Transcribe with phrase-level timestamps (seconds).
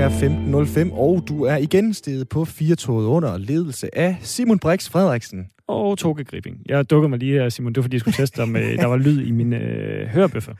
[0.00, 5.46] Er 15.05, og du er igen stedet på Firtoget under ledelse af Simon Brix Frederiksen.
[5.66, 6.62] Og Toge Gripping.
[6.66, 7.72] Jeg dukkede mig lige af, Simon.
[7.72, 10.54] Det var, fordi jeg skulle teste, om øh, der var lyd i mine øh, hørebøffer.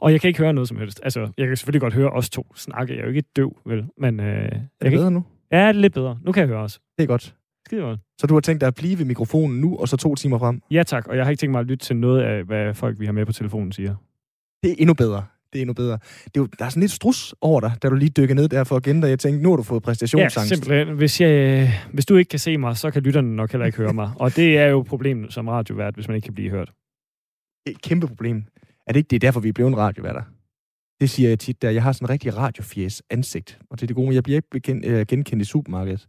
[0.00, 1.00] Og jeg kan ikke høre noget som helst.
[1.02, 2.92] Altså, jeg kan selvfølgelig godt høre os to snakke.
[2.94, 3.84] Jeg er jo ikke døv, vel?
[3.98, 5.10] Men, øh, jeg Er det kan bedre ikke...
[5.10, 5.24] nu?
[5.52, 6.18] Ja, det er lidt bedre.
[6.24, 6.80] Nu kan jeg høre os.
[6.98, 7.34] Det er godt.
[7.66, 8.00] Skide godt.
[8.18, 10.62] Så du har tænkt dig at blive ved mikrofonen nu, og så to timer frem?
[10.70, 11.06] Ja, tak.
[11.06, 13.12] Og jeg har ikke tænkt mig at lytte til noget af, hvad folk, vi har
[13.12, 13.94] med på telefonen, siger.
[14.62, 15.24] Det er endnu bedre.
[15.52, 15.98] Det er endnu bedre.
[16.24, 18.48] Det er jo, der er sådan lidt strus over dig, da du lige dykker ned
[18.48, 19.08] der for agenda.
[19.08, 20.48] Jeg tænkte, nu har du fået Ja, præstationsangst.
[20.54, 20.96] simpelthen.
[20.96, 23.92] Hvis, jeg, hvis du ikke kan se mig, så kan lytterne nok heller ikke høre
[23.94, 24.10] mig.
[24.16, 26.72] Og det er jo problemet som radiovært, hvis man ikke kan blive hørt.
[27.66, 28.44] Et kæmpe problem.
[28.86, 30.22] Er det ikke det er derfor, vi er blevet en radioværter?
[31.00, 33.58] Det siger jeg tit, der jeg har sådan en rigtig radiofjes ansigt.
[33.70, 36.06] Og det er det gode, jeg bliver ikke øh, genkendt i supermarkedet.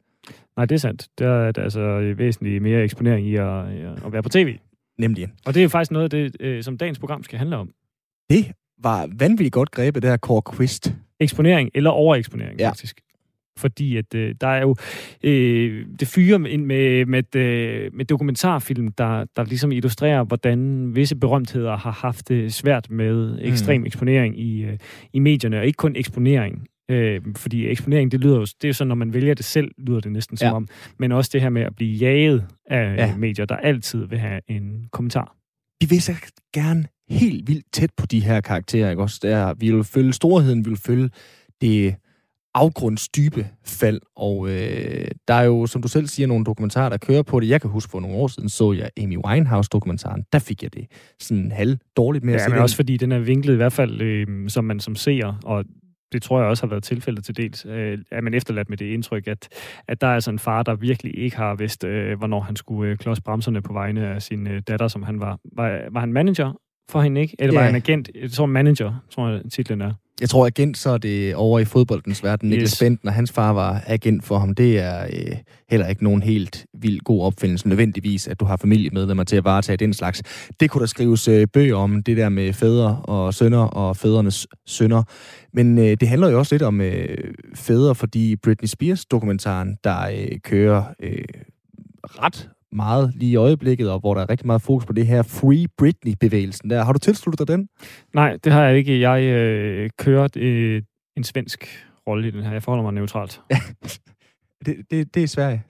[0.57, 1.07] Nej, det er sandt.
[1.19, 3.67] Der er der altså væsentligt mere eksponering i at,
[4.05, 4.57] at være på tv.
[4.99, 5.27] Nemlig.
[5.45, 7.69] Og det er jo faktisk noget af det, øh, som dagens program skal handle om.
[8.29, 8.51] Det
[8.83, 10.93] var vanvittigt godt grebet, der Kåre Quist.
[11.19, 12.69] Eksponering eller overeksponering, Ja.
[12.69, 13.01] faktisk.
[13.57, 14.75] Fordi at øh, der er jo
[15.23, 21.15] øh, det fyrer med, med, med, øh, med dokumentarfilm, der, der ligesom illustrerer, hvordan visse
[21.15, 23.85] berømtheder har haft det svært med ekstrem mm.
[23.85, 24.77] eksponering i, øh,
[25.13, 26.67] i medierne, og ikke kun eksponering.
[26.91, 29.71] Øh, fordi eksponering, det lyder jo, det er jo sådan, når man vælger det selv,
[29.77, 30.53] lyder det næsten som Ja.
[30.53, 30.67] om.
[30.99, 33.15] Men også det her med at blive jaget af ja.
[33.17, 35.35] medier, der altid vil have en kommentar.
[35.81, 36.13] Vi vil så
[36.53, 39.19] gerne helt vildt tæt på de her karakterer, ikke også?
[39.21, 41.09] Der, vi vil følge storheden, vi vil følge
[41.61, 41.95] det
[42.55, 47.21] afgrundsdybe fald, og øh, der er jo, som du selv siger, nogle dokumentarer, der kører
[47.21, 47.49] på det.
[47.49, 50.23] Jeg kan huske, for nogle år siden så jeg Amy Winehouse-dokumentaren.
[50.33, 50.85] Der fik jeg det
[51.19, 52.63] sådan halv dårligt med at Ja, se men den.
[52.63, 55.65] også fordi den er vinklet i hvert fald, øh, som man som seer, og
[56.13, 58.85] det tror jeg også har været tilfældet til dels, øh, at man efterladt med det
[58.85, 59.49] indtryk, at,
[59.87, 62.91] at der er altså en far, der virkelig ikke har vidst, øh, hvornår han skulle
[62.91, 65.37] øh, klods bremserne på vegne af sin øh, datter, som han var.
[65.55, 66.53] Var, var han manager
[66.89, 67.35] for hende, ikke?
[67.39, 67.65] Eller var Ja.
[67.65, 68.09] han agent?
[68.21, 69.91] Jeg tror, manager, tror jeg, titlen er.
[70.21, 72.49] Jeg tror, agent så er det over i fodboldens verden.
[72.49, 72.79] Niklas Yes.
[72.79, 74.55] Benten og hans far var agent for ham.
[74.55, 75.37] Det er øh,
[75.69, 79.77] heller ikke nogen helt vild god opfindelse nødvendigvis, at du har familiemedlemmer til at varetage
[79.77, 80.21] den slags.
[80.59, 84.47] Det kunne der skrives øh, bøger om, det der med fædre og sønner og fædrenes
[84.65, 85.03] sønner.
[85.53, 87.17] Men øh, det handler jo også lidt om øh,
[87.55, 91.23] fædre, fordi Britney Spears-dokumentaren, der øh, kører øh,
[92.03, 95.21] ret meget lige i øjeblikket, og hvor der er rigtig meget fokus på det her
[95.21, 96.83] Free Britney-bevægelsen der.
[96.83, 97.67] Har du tilsluttet dig den?
[98.13, 98.99] Nej, det har jeg ikke.
[98.99, 100.81] Jeg øh, kørt øh,
[101.17, 102.51] en svensk rolle i den her.
[102.51, 103.41] Jeg forholder mig neutralt.
[104.65, 105.63] Det, det, det er Sverige.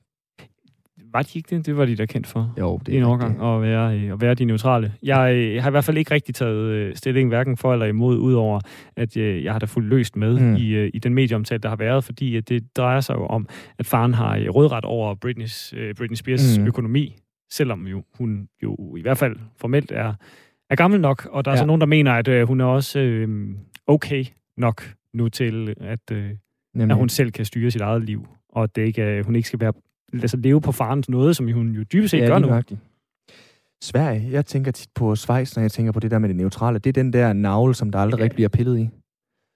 [1.14, 1.66] Var de ikke det?
[1.66, 2.54] Det var de da kendt for.
[2.60, 4.94] Jo, det er en overgang at være, øh, at være de neutrale.
[5.04, 8.18] Jeg øh, har i hvert fald ikke rigtig taget øh, stilling hverken for eller imod,
[8.18, 8.60] udover
[8.96, 10.56] at øh, jeg har da fuldt løst med Mm.
[10.56, 13.48] i, øh, i den medieomtale, der har været, fordi at det drejer sig jo om,
[13.80, 16.68] at faren har øh, rådret over Britney's, øh, Britney Spears Mm.
[16.68, 17.16] økonomi,
[17.52, 20.14] selvom jo, hun jo i hvert fald formelt er,
[20.70, 21.60] er gammel nok, og der er Ja.
[21.60, 23.50] så nogen, der mener, at øh, hun er også øh,
[23.88, 24.26] okay
[24.58, 26.30] nok nu til, at, øh,
[26.76, 26.92] Nemlig.
[26.94, 29.48] at hun selv kan styre sit eget liv, og at det ikke, er- hun ikke
[29.48, 29.74] skal være,
[30.22, 32.48] altså leve på farens nåde, som hun jo dybest set ja, gør nu.
[32.48, 32.80] nøjagtigt.
[33.84, 36.80] Sverige, jeg tænker tit på Schweiz, når jeg tænker på det der med det neutrale.
[36.80, 38.24] Det er den der navle, som der aldrig Ja.
[38.24, 38.90] rigtig bliver pillet i.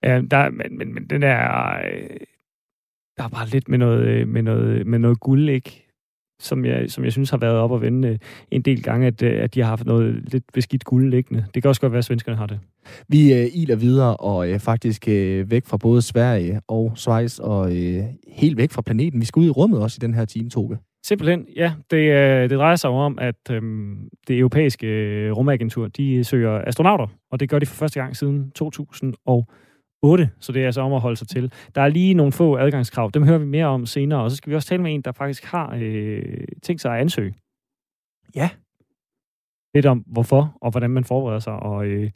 [0.03, 1.73] Ja, der, men, men, men den er...
[1.77, 2.09] Øh,
[3.17, 5.86] der er bare lidt med noget, øh, med noget, med noget guld, ikke?
[6.39, 8.17] Som jeg, som jeg synes har været op og vende øh,
[8.51, 11.45] en del gange, at, øh, at de har haft noget lidt beskidt guld liggende.
[11.53, 12.59] Det kan også godt være, at svenskerne har det.
[13.07, 17.77] Vi øh, iler videre og øh, faktisk øh, væk fra både Sverige og Schweiz og
[17.77, 19.19] øh, helt væk fra planeten.
[19.19, 20.77] Vi skal ud i rummet også i den her time, Toge.
[21.03, 21.73] Simpelthen, ja.
[21.91, 27.07] Det, øh, det drejer sig om, at øhm, det europæiske øh, rumagentur, de søger astronauter,
[27.31, 28.51] og det gør de for første gang siden
[30.03, 31.53] 2008, så det er altså om at holde sig til.
[31.75, 34.49] Der er lige nogle få adgangskrav, dem hører vi mere om senere, og så skal
[34.49, 37.35] vi også tale med en, der faktisk har øh, tænkt sig at ansøge.
[38.35, 38.49] Ja.
[39.73, 42.11] Lidt om hvorfor, og hvordan man forbereder sig, og, øh,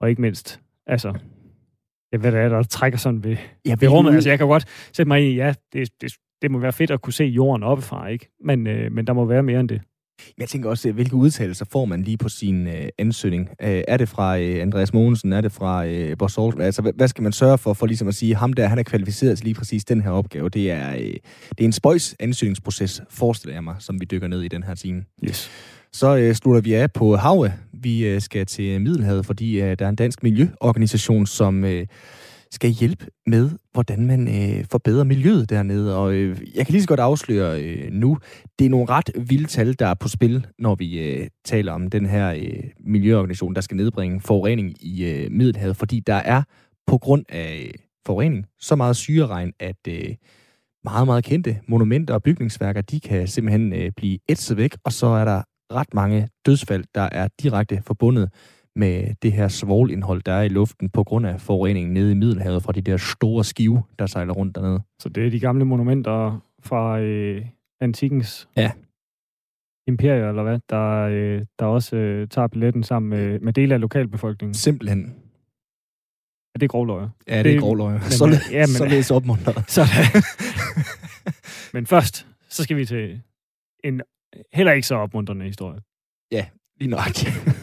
[0.00, 1.18] og ikke mindst, altså,
[2.12, 4.14] ja, hvad det er, der trækker sådan ved, Ja, ved rummet.
[4.14, 6.12] Altså, jeg kan godt sætte mig i, ja, det, det,
[6.42, 8.30] det må være fedt at kunne se jorden oppefra, ikke?
[8.40, 9.82] Men, øh, men der må være mere end det.
[10.38, 13.48] Jeg tænker også, øh, hvilke udtalelser får man lige på sin øh, ansøgning?
[13.62, 15.32] Øh, er det fra øh, Andreas Mogensen?
[15.32, 16.62] Er det fra øh, Borsol?
[16.62, 18.82] Altså, hvad, hvad skal man sørge for, for ligesom at sige, ham der, han er
[18.82, 20.48] kvalificeret til lige præcis den her opgave?
[20.48, 21.00] Det er, øh,
[21.50, 24.74] det er en spøjs ansøgningsproces, forestiller jeg mig, som vi dykker ned i den her
[24.74, 25.04] time.
[25.24, 25.50] Yes.
[25.92, 27.52] Så øh, slutter vi af på Havre.
[27.72, 31.86] Vi øh, skal til Middelhavet, fordi øh, der er en dansk miljøorganisation, som øh,
[32.50, 35.96] skal hjælpe med, hvordan man øh, forbedrer miljøet dernede.
[35.96, 38.18] Og øh, jeg kan lige så godt afsløre øh, nu,
[38.58, 41.90] det er nogle ret vilde tal, der er på spil, når vi øh, taler om
[41.90, 46.42] den her øh, miljøorganisation, der skal nedbringe forurening i øh, Middelhavet, fordi der er
[46.86, 47.74] på grund af øh,
[48.06, 50.14] forurening så meget syreregn, at øh,
[50.84, 55.06] meget, meget kendte monumenter og bygningsværker, de kan simpelthen øh, blive ætset væk, og så
[55.06, 55.42] er der
[55.72, 58.30] ret mange dødsfald, der er direkte forbundet
[58.78, 62.62] med det her svovlindhold, der er i luften på grund af forureningen nede i Middelhavet
[62.62, 64.80] fra de der store skive, der sejler rundt dernede.
[64.98, 67.46] Så det er de gamle monumenter fra øh,
[67.80, 68.72] antikens ja.
[69.86, 73.80] imperier, eller hvad, der, øh, der også øh, tager billetten sammen med, med dele af
[73.80, 74.54] lokalbefolkningen?
[74.54, 75.00] Simpelthen.
[76.54, 77.08] Ja, det er grovløjer.
[77.28, 78.00] Ja, det, er grovløjer.
[78.00, 79.64] Så, men, ja, men, så læs opmuntret.
[79.76, 80.22] Sådan.
[81.74, 83.20] men først, så skal vi til
[83.84, 84.02] en
[84.52, 85.80] heller ikke så opmuntrende historie.
[86.32, 86.46] Ja,
[86.80, 87.00] lige nok.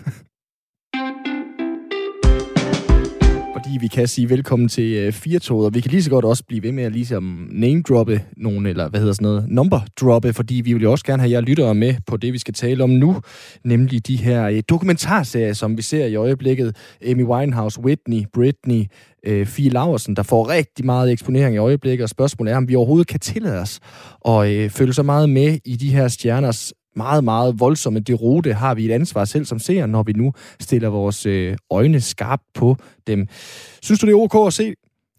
[3.55, 6.43] fordi vi kan sige velkommen til uh, Firtoget, og vi kan lige så godt også
[6.47, 10.73] blive ved med at ligesom name-droppe nogen, eller hvad hedder sådan noget, number-droppe, fordi vi
[10.73, 13.21] vil jo også gerne have jer lyttere med på det, vi skal tale om nu,
[13.63, 16.75] nemlig de her øh, uh, dokumentarserier, som vi ser i øjeblikket.
[17.07, 18.85] Amy Winehouse, Whitney, Britney,
[19.29, 22.75] uh, Fie Laversen, der får rigtig meget eksponering i øjeblikket, og spørgsmålet er, om vi
[22.75, 23.79] overhovedet kan tillade os
[24.27, 28.75] at uh, følge så meget med i de her stjerners meget, meget voldsomme derote har
[28.75, 32.77] vi et ansvar selv som ser, når vi nu stiller vores øh, øjne skarpt på
[33.07, 33.27] dem.
[33.81, 34.73] Synes du, det er ok at se?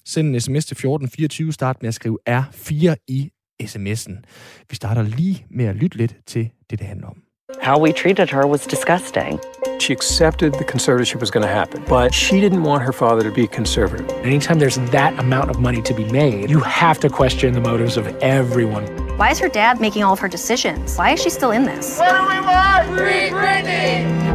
[0.04, 3.30] Send en sms til 1424, start med at skrive R4 i
[3.62, 4.22] sms'en.
[4.70, 7.25] Vi starter lige med at lytte lidt til det, det handler om.
[7.60, 9.38] How we treated her was disgusting.
[9.78, 13.30] She accepted the conservatorship was going to happen, but she didn't want her father to
[13.30, 14.10] be conservative.
[14.24, 17.96] Anytime there's that amount of money to be made, you have to question the motives
[17.96, 18.84] of everyone.
[19.16, 20.96] Why is her dad making all of her decisions?
[20.96, 21.98] Why is she still in this?
[22.00, 22.98] What do we want?
[22.98, 24.26] Free Britney!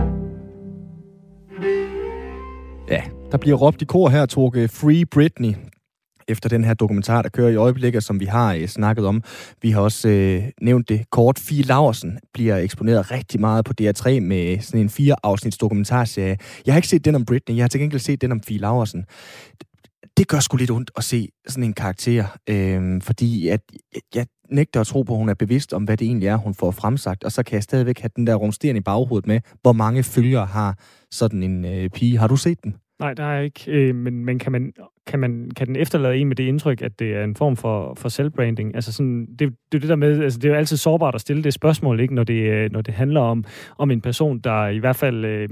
[2.87, 4.67] Ja, der bliver råbt i kor her, Torge.
[4.67, 5.70] Free Britney
[6.27, 9.23] efter den her dokumentar, der kører i øjeblikket, som vi har øh, snakket om.
[9.62, 11.39] Vi har også øh, nævnt det kort.
[11.39, 16.38] Fie Laversen bliver eksponeret rigtig meget på DR3 med sådan en fire-afsnits dokumentarserie.
[16.65, 18.57] Jeg har ikke set den om Britney, jeg har til gengæld set den om Fie
[18.57, 19.06] Laversen.
[20.18, 23.62] Det gør sgu lidt ondt at se sådan en karakter, øh, fordi at,
[24.15, 26.53] jeg nægter at tro på, at hun er bevidst om, hvad det egentlig er, hun
[26.53, 29.74] får fremsagt, og så kan jeg stadigvæk have den der rumsterende i baghovedet med, hvor
[29.74, 30.77] mange følgere har
[31.12, 32.17] sådan en øh, pige.
[32.17, 32.75] Har du set den?
[33.01, 33.63] Nej, der er ikke.
[33.68, 34.74] Øh, men men kan, man,
[35.07, 37.94] kan, man, kan den efterlade en med det indtryk, at det er en form for,
[37.98, 38.75] for selvbranding?
[38.75, 41.21] Altså sådan, det, det er det der med, altså det er jo altid sårbart at
[41.21, 43.45] stille det spørgsmål, ikke, når det, øh, når det handler om,
[43.77, 45.50] om en person, der i hvert fald øh,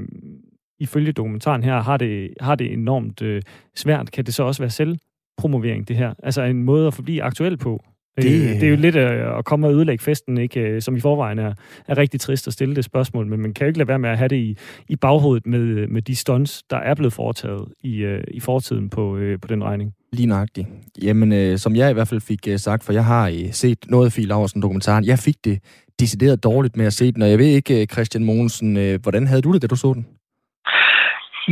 [0.79, 3.41] ifølge dokumentaren her har det, har det enormt øh,
[3.75, 4.11] svært.
[4.11, 6.13] Kan det så også være selvpromovering, det her?
[6.23, 7.83] Altså en måde at forblive aktuel på?
[8.21, 10.59] Det, øh, det er jo lidt øh, at komme og ødelægge festen, ikke?
[10.59, 11.53] Øh, som i forvejen er,
[11.87, 14.09] er rigtig trist at stille det spørgsmål, men man kan jo ikke lade være med
[14.09, 14.57] at have det i,
[14.89, 19.47] i baghovedet med, med de stunts, der er blevet foretaget i, i fortiden på, på
[19.47, 19.93] den regning.
[20.11, 20.67] Lige nøjagtigt.
[21.01, 23.85] Jamen, øh, som jeg i hvert fald fik øh, sagt, for jeg har øh, set
[23.87, 25.59] noget af Fie Laversen dokumentaren, jeg fik det
[25.99, 29.41] decideret dårligt med at se den, og jeg ved ikke, Christian Mogensen, øh, hvordan havde
[29.41, 30.05] du det, da du så den?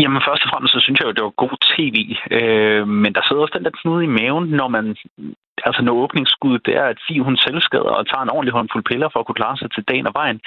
[0.02, 1.98] Jamen først og fremmest, så synes jeg jo, det var god tv.
[2.38, 4.86] Øh, men der sidder også den der knude i maven, når man...
[5.68, 9.10] Altså når åbningsskuddet det er, at Fie hun selvskader og tager en ordentlig håndfuld piller
[9.10, 10.40] for at kunne klare sig til dagen og vejen.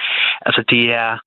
[0.47, 1.19] Altså det er...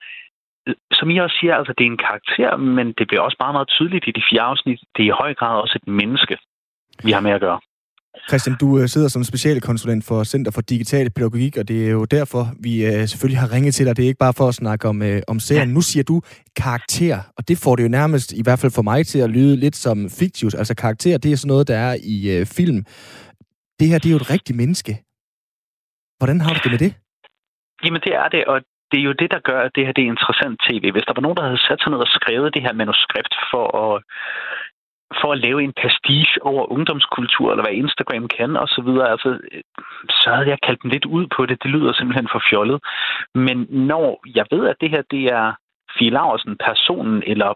[0.92, 3.68] Som I også siger, altså det er en karakter, men det bliver også meget, meget
[3.68, 4.80] tydeligt i de fire afsnit.
[4.96, 6.38] Det er i høj grad også et menneske,
[7.06, 7.60] vi har med at gøre.
[8.28, 12.06] Christian, du øh, sidder som specialkonsulent for Center for Digital Pædagogik, og det er jo
[12.06, 13.98] derfor, vi øh, selvfølgelig har ringet til dig.
[13.98, 15.70] Det er ikke bare for at snakke om, øh, om serien.
[15.70, 16.22] Nu siger du
[16.56, 19.56] karakter, og det får det jo nærmest, i hvert fald for mig, til at lyde
[19.56, 20.56] lidt som fiktivt.
[20.56, 22.80] Altså karakter, det er sådan noget, der er i film.
[23.80, 24.94] Det her, det er jo et rigtigt menneske.
[26.20, 26.94] Hvordan har du det med det?
[27.84, 28.58] Jamen det er det, og
[28.92, 30.84] det er jo det, der gør, at det her det er interessant tv.
[30.92, 33.66] Hvis der var nogen, der havde sat sig ned og skrevet det her manuskript for
[33.84, 33.94] at
[35.22, 39.10] for at lave en pastiche over ungdomskultur, eller hvad Instagram kan, og så videre.
[39.12, 39.30] Altså,
[40.10, 41.64] så havde jeg kaldt den lidt ud på det.
[41.64, 42.80] Det lyder simpelthen for fjollet.
[43.36, 45.46] Men når jeg ved, at det her, det er
[45.98, 47.52] Fie Laursen, personen eller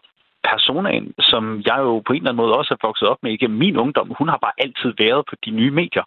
[0.52, 3.60] personaen, som jeg jo på en eller anden måde også har vokset op med igennem
[3.60, 6.06] min ungdom, hun har bare altid været på de nye medier.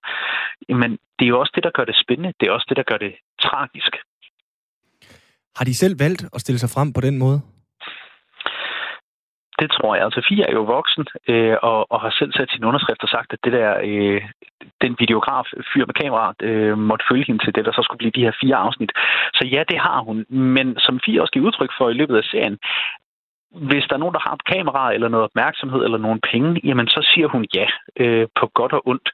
[0.81, 2.33] Men det er jo også det, der gør det spændende.
[2.41, 3.13] Det er også det, der gør det
[3.47, 3.93] tragisk.
[5.57, 7.41] Har de selv valgt at stille sig frem på den måde?
[9.61, 10.05] Det tror jeg.
[10.05, 13.33] Altså, Fia er jo voksen øh, og, og har selv sat sin underskrift og sagt,
[13.33, 14.23] at det der, øh,
[14.85, 18.17] den videograf, fyr med kamera, øh, måtte følge hende til det, der så skulle blive
[18.17, 18.93] de her fire afsnit.
[19.35, 20.19] Så ja, det har hun.
[20.29, 22.59] Men som Fia også giver udtryk for i løbet af serien,
[23.51, 26.89] hvis der er nogen, der har et kamera eller noget opmærksomhed eller nogle penge, jamen
[26.89, 29.09] så siger hun ja, øh, på godt og ondt.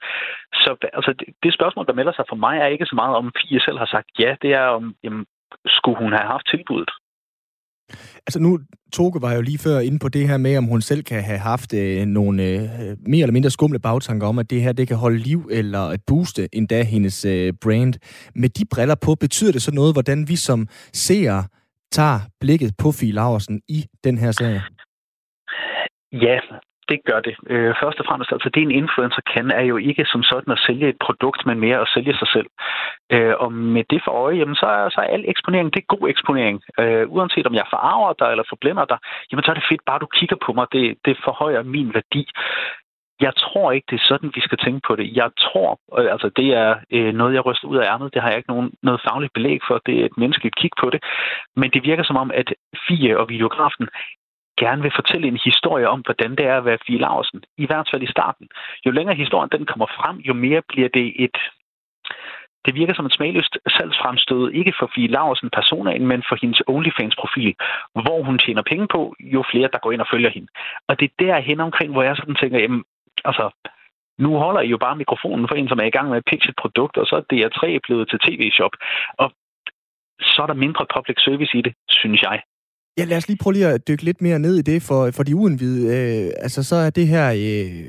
[0.53, 3.33] Så altså, det, det spørgsmål, der melder sig for mig, er ikke så meget om
[3.38, 5.26] Fia selv har sagt ja, det er om, jamen,
[5.67, 6.91] skulle hun have haft tilbuddet?
[8.26, 8.59] Altså nu,
[8.93, 11.38] Toge var jo lige før inde på det her med, om hun selv kan have
[11.38, 12.61] haft øh, nogle øh,
[13.07, 16.00] mere eller mindre skumle bagtanker om, at det her det kan holde liv eller at
[16.07, 17.95] booste endda hendes øh, brand.
[18.35, 21.45] Med de briller på, betyder det så noget, hvordan vi som seere
[21.93, 24.62] tager blikket på Fie Laversen i den her serie?
[26.12, 26.38] Ja,
[26.88, 27.35] det gør det.
[27.52, 30.62] Øh, først og fremmest, altså det en influencer kan, er jo ikke som sådan at
[30.66, 32.49] sælge et produkt, men mere at sælge sig selv.
[33.12, 35.97] Øh, og med det for øje, jamen, så, er, så er al eksponering, det er
[35.97, 36.62] god eksponering.
[36.81, 39.99] Øh, uanset om jeg forarver dig eller forblænder dig, jamen så er det fedt, bare
[39.99, 42.25] du kigger på mig, det, det forhøjer min værdi.
[43.21, 45.16] Jeg tror ikke, det er sådan, vi skal tænke på det.
[45.16, 48.14] Jeg tror, øh, altså det er øh, noget, jeg ryster ud af ærmet.
[48.14, 49.81] Det har jeg ikke nogen, noget fagligt belæg for.
[49.87, 51.00] Det er et menneskeligt kig på det.
[51.57, 52.49] Men det virker som om, at
[52.88, 53.88] Fie og videografen
[54.63, 57.89] gerne vil fortælle en historie om, hvordan det er at være Fie Larsen, I hvert
[57.91, 58.49] fald i starten.
[58.87, 61.39] Jo længere historien den kommer frem, jo mere bliver det et
[62.67, 67.55] det virker som et smagløst salgsfremstød, ikke for Fie Larsen personen, men for hendes OnlyFans-profil,
[67.93, 70.49] hvor hun tjener penge på, jo flere, der går ind og følger hende.
[70.89, 72.85] Og det er der hen omkring, hvor jeg sådan tænker, jamen,
[73.25, 73.51] altså,
[74.19, 76.51] nu holder I jo bare mikrofonen for en, som er i gang med at pitche
[76.51, 78.75] et produkt, og så er DR3 blevet til tv-shop.
[79.19, 79.33] Og
[80.21, 82.43] så er der mindre public service i det, synes jeg.
[82.99, 85.23] Ja, lad os lige prøve lige at dykke lidt mere ned i det for, for
[85.23, 85.97] de uenvide.
[85.97, 87.81] Øh, altså, så er det her øh,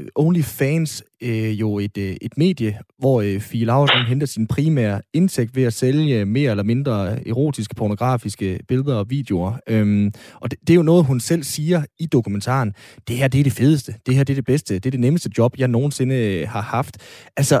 [0.00, 5.02] øh, OnlyFans øh, jo et, øh, et medie, hvor øh, Fie Laursen henter sin primære
[5.12, 9.52] indtægt ved at sælge mere eller mindre erotiske, pornografiske billeder og videoer.
[9.68, 12.74] Øhm, og det, det er jo noget, hun selv siger i dokumentaren.
[13.08, 13.94] Det her, det er det fedeste.
[14.06, 14.74] Det her, det er det bedste.
[14.74, 16.98] Det er det nemmeste job, jeg nogensinde øh, har haft.
[17.36, 17.60] Altså,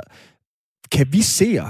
[0.92, 1.60] kan vi se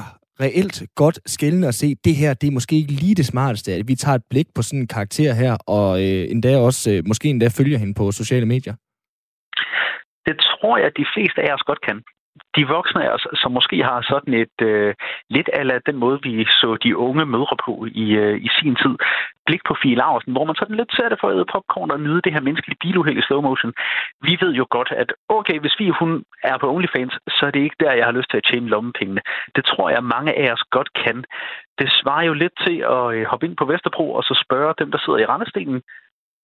[0.40, 3.88] reelt godt skældende at se, det her, det er måske ikke lige det smarteste, at
[3.88, 7.28] vi tager et blik på sådan en karakter her, og øh, endda også, øh, måske
[7.28, 8.75] endda følger hende på sociale medier?
[10.26, 11.97] Det tror jeg, at de fleste af os godt kan
[12.57, 14.95] de voksne af os, som måske har sådan et øh,
[15.31, 18.95] lidt af den måde, vi så de unge mødre på i, øh, i sin tid,
[19.47, 22.21] blik på Fie Larsen, hvor man sådan lidt ser det for at popcorn og nyde
[22.25, 23.73] det her menneskelige biluheld i slow motion.
[24.23, 27.61] Vi ved jo godt, at okay, hvis vi hun er på OnlyFans, så er det
[27.61, 29.23] ikke der, jeg har lyst til at tjene lommepengene.
[29.57, 31.25] Det tror jeg, mange af os godt kan.
[31.78, 34.90] Det svarer jo lidt til at øh, hoppe ind på Vesterbro og så spørge dem,
[34.90, 35.83] der sidder i Randestenen,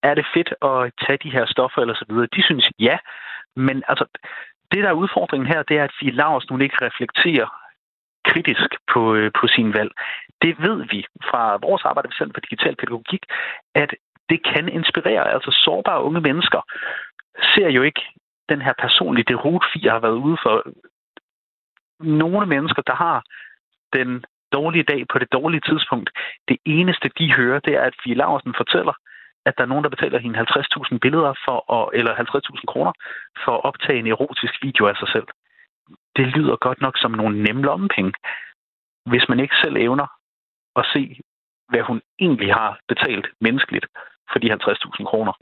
[0.03, 2.35] er det fedt at tage de her stoffer eller så videre?
[2.37, 2.97] De synes ja,
[3.57, 4.05] men altså,
[4.73, 7.49] det, der er udfordringen her, det er, at Fie Lars nu ikke reflekterer
[8.25, 9.93] kritisk på, øh, på sin valg.
[10.43, 13.25] Det ved vi fra vores arbejde ved Center for Digital Pædagogik,
[13.75, 13.91] at
[14.31, 15.33] det kan inspirere.
[15.35, 16.61] Altså sårbare unge mennesker
[17.55, 18.03] ser jo ikke
[18.49, 19.39] den her personlige det
[19.75, 20.55] vi har været ude for.
[22.01, 23.23] Nogle mennesker, der har
[23.93, 26.11] den dårlige dag på det dårlige tidspunkt,
[26.49, 28.93] det eneste, de hører, det er, at Fie Larsen fortæller,
[29.47, 32.93] at der er nogen, der betaler hende 50.000 billeder for at, eller 50.000 kroner
[33.45, 35.29] for at optage en erotisk video af sig selv.
[36.17, 38.13] Det lyder godt nok som nogle nemme lommepenge,
[39.11, 40.07] hvis man ikke selv evner
[40.77, 41.21] at se,
[41.69, 43.87] hvad hun egentlig har betalt menneskeligt
[44.33, 45.33] for de 50.000 kroner.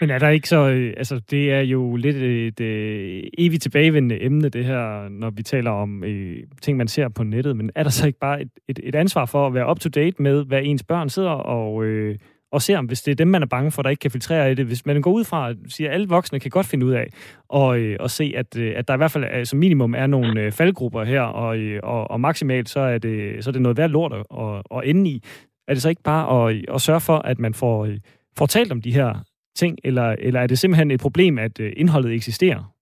[0.00, 0.68] Men er der ikke så...
[0.68, 5.42] Øh, altså, det er jo lidt et øh, evigt tilbagevendende emne, det her, når vi
[5.42, 7.56] taler om øh, ting, man ser på nettet.
[7.56, 10.44] Men er der så ikke bare et, et, et ansvar for at være up-to-date med,
[10.46, 11.84] hvad ens børn sidder og...
[11.84, 12.18] Øh,
[12.52, 14.52] og se om, hvis det er dem, man er bange for, der ikke kan filtrere
[14.52, 14.66] i det.
[14.66, 17.06] Hvis man går ud fra, at siger, at alle voksne kan godt finde ud af,
[17.48, 20.06] og, øh, og se, at, øh, at der i hvert fald øh, som minimum er
[20.06, 23.62] nogle øh, faldgrupper her, og, øh, og, og maksimalt så er, det, så er det
[23.62, 25.22] noget værd lort at, at, at ende i.
[25.68, 27.98] Er det så ikke bare at, at sørge for, at man får, øh,
[28.38, 29.14] får talt om de her
[29.56, 32.74] ting, eller, eller er det simpelthen et problem, at indholdet eksisterer?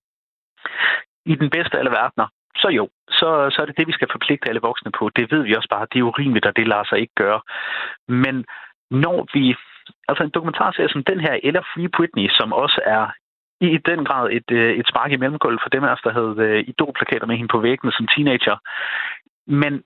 [1.27, 4.09] I den bedste af alle verdener, så jo, så, så er det det, vi skal
[4.13, 5.11] forpligte alle voksne på.
[5.17, 7.41] Det ved vi også bare, det er urimeligt, og det lader sig ikke gøre.
[8.09, 8.45] Men
[8.91, 9.57] når vi...
[10.09, 13.07] Altså en dokumentarserie som den her, eller Free Britney, som også er
[13.61, 16.35] i den grad et, øh, et spark i mellemgulvet for dem af os, der havde
[16.49, 18.57] øh, idolplakater med hende på væggene som teenager.
[19.47, 19.83] Men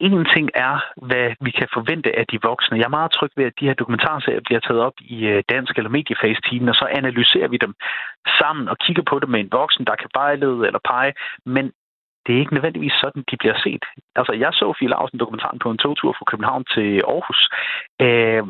[0.00, 0.74] en ting er,
[1.08, 2.78] hvad vi kan forvente af de voksne.
[2.78, 5.72] Jeg er meget tryg ved, at de her dokumentarserier bliver taget op i øh, dansk
[5.76, 7.74] eller medieface-teamen, og så analyserer vi dem
[8.40, 11.12] sammen og kigger på det med en voksen, der kan vejlede eller pege.
[11.46, 11.72] Men
[12.28, 13.84] det er ikke nødvendigvis sådan, de bliver set.
[14.16, 17.40] Altså, jeg så Fie Larsen dokumentaren på en togtur fra København til Aarhus,
[18.06, 18.42] øh,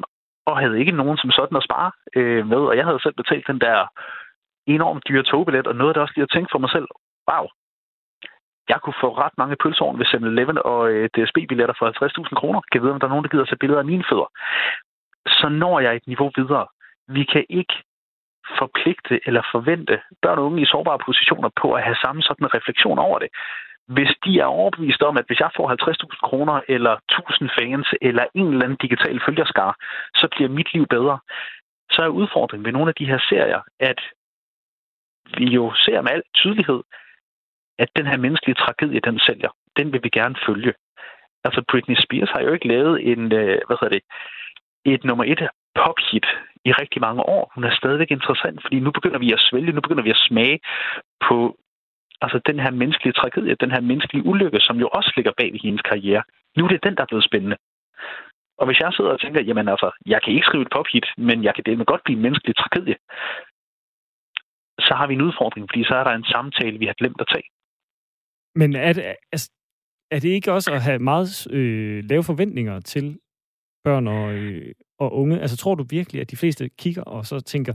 [0.47, 3.47] og havde ikke nogen som sådan at spare øh, med, og jeg havde selv betalt
[3.47, 3.87] den der
[4.67, 6.89] enormt dyre togbillet, og noget, der også lige at tænke for mig selv,
[7.31, 7.45] wow,
[8.69, 11.87] jeg kunne få ret mange pølseovn ved 7-Eleven og øh, DSB-billetter for
[12.29, 12.61] 50.000 kroner.
[12.73, 14.31] Kan vide, om der er nogen, der gider at tage billeder af mine fødder.
[15.27, 16.67] Så når jeg et niveau videre.
[17.09, 17.75] Vi kan ikke
[18.59, 22.55] forpligte eller forvente børn og unge i sårbare positioner på at have samme sådan en
[22.55, 23.31] refleksion over det
[23.89, 28.25] hvis de er overbevist om, at hvis jeg får 50.000 kroner, eller 1000 fans, eller
[28.35, 29.77] en eller anden digital følgerskar,
[30.15, 31.19] så bliver mit liv bedre,
[31.91, 34.01] så er udfordringen ved nogle af de her serier, at
[35.39, 36.81] vi jo ser med al tydelighed,
[37.79, 39.51] at den her menneskelige tragedie, den sælger.
[39.77, 40.75] Den vil vi gerne følge.
[41.45, 44.03] Altså Britney Spears har jo ikke lavet en, øh, hvad hedder det,
[44.85, 46.27] et nummer et pophit
[46.65, 47.53] i rigtig mange år.
[47.55, 50.61] Hun er stadigvæk interessant, fordi nu begynder vi at svælge, nu begynder vi at smage
[51.29, 51.57] på
[52.21, 55.61] Altså den her menneskelige tragedie, den her menneskelige ulykke, som jo også ligger bag i
[55.63, 56.23] hendes karriere.
[56.57, 57.57] Nu er det den, der er blevet spændende.
[58.59, 61.45] Og hvis jeg sidder og tænker, jamen altså, jeg kan ikke skrive et pophit, men
[61.45, 62.97] jeg kan det med godt blive en menneskelig tragedie,
[64.87, 67.29] så har vi en udfordring, fordi så er der en samtale, vi har glemt at
[67.35, 67.49] tage.
[68.55, 69.51] Men er det, altså,
[70.11, 73.19] er det ikke også at have meget øh, lave forventninger til
[73.85, 75.41] børn og, øh, og unge?
[75.41, 77.75] Altså tror du virkelig, at de fleste kigger og så tænker,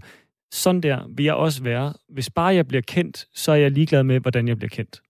[0.51, 1.93] sådan der vil jeg også være.
[2.09, 5.01] Hvis bare jeg bliver kendt, så er jeg ligeglad med, hvordan jeg bliver kendt.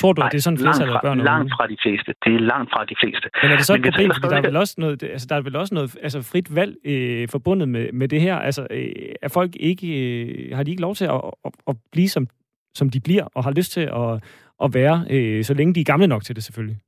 [0.00, 2.14] Tror du, Nej, at det er sådan flertallet af børn og Langt fra de fleste.
[2.24, 3.30] Det er langt fra de fleste.
[3.42, 5.40] Men er det så et problem, fordi der er, vel også noget, altså, der er
[5.40, 8.36] vel også noget altså, frit valg øh, forbundet med, med det her?
[8.36, 8.92] Altså, øh,
[9.22, 12.26] er folk ikke, øh, har de ikke lov til at, at, at blive, som,
[12.74, 14.24] som de bliver, og har lyst til at,
[14.64, 16.78] at være, øh, så længe de er gamle nok til det selvfølgelig?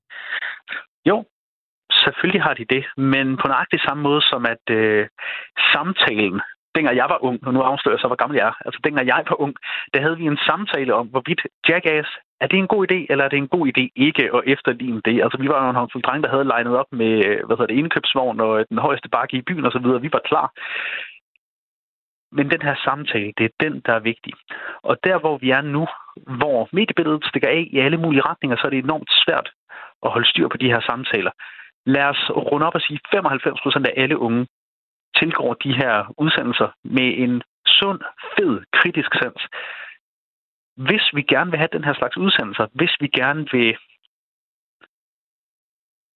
[1.08, 1.24] Jo,
[2.04, 5.06] selvfølgelig har de det, men på nøjagtig samme måde som at øh,
[5.72, 6.40] samtalen
[6.74, 9.06] dengang jeg var ung, og nu afslører jeg så, hvor gammel jeg er, altså dengang
[9.06, 9.54] jeg var ung,
[9.94, 13.28] der havde vi en samtale om, hvorvidt Jackass, er det en god idé, eller er
[13.28, 15.22] det en god idé ikke at efterligne det?
[15.24, 17.72] Altså vi var jo en håndfuld drenge, der havde legnet op med, øh, hvad hedder
[17.72, 20.48] det, indkøbsvogn og den højeste bakke i byen osv., vi var klar.
[22.36, 24.32] Men den her samtale, det er den, der er vigtig.
[24.82, 25.86] Og der, hvor vi er nu,
[26.40, 29.48] hvor mediebilledet stikker af i alle mulige retninger, så er det enormt svært
[30.04, 31.30] at holde styr på de her samtaler.
[31.86, 34.46] Lad os runde op og sige, 95 procent af alle unge
[35.16, 38.00] tilgår de her udsendelser med en sund,
[38.36, 39.42] fed, kritisk sans.
[40.76, 43.76] Hvis vi gerne vil have den her slags udsendelser, hvis vi gerne vil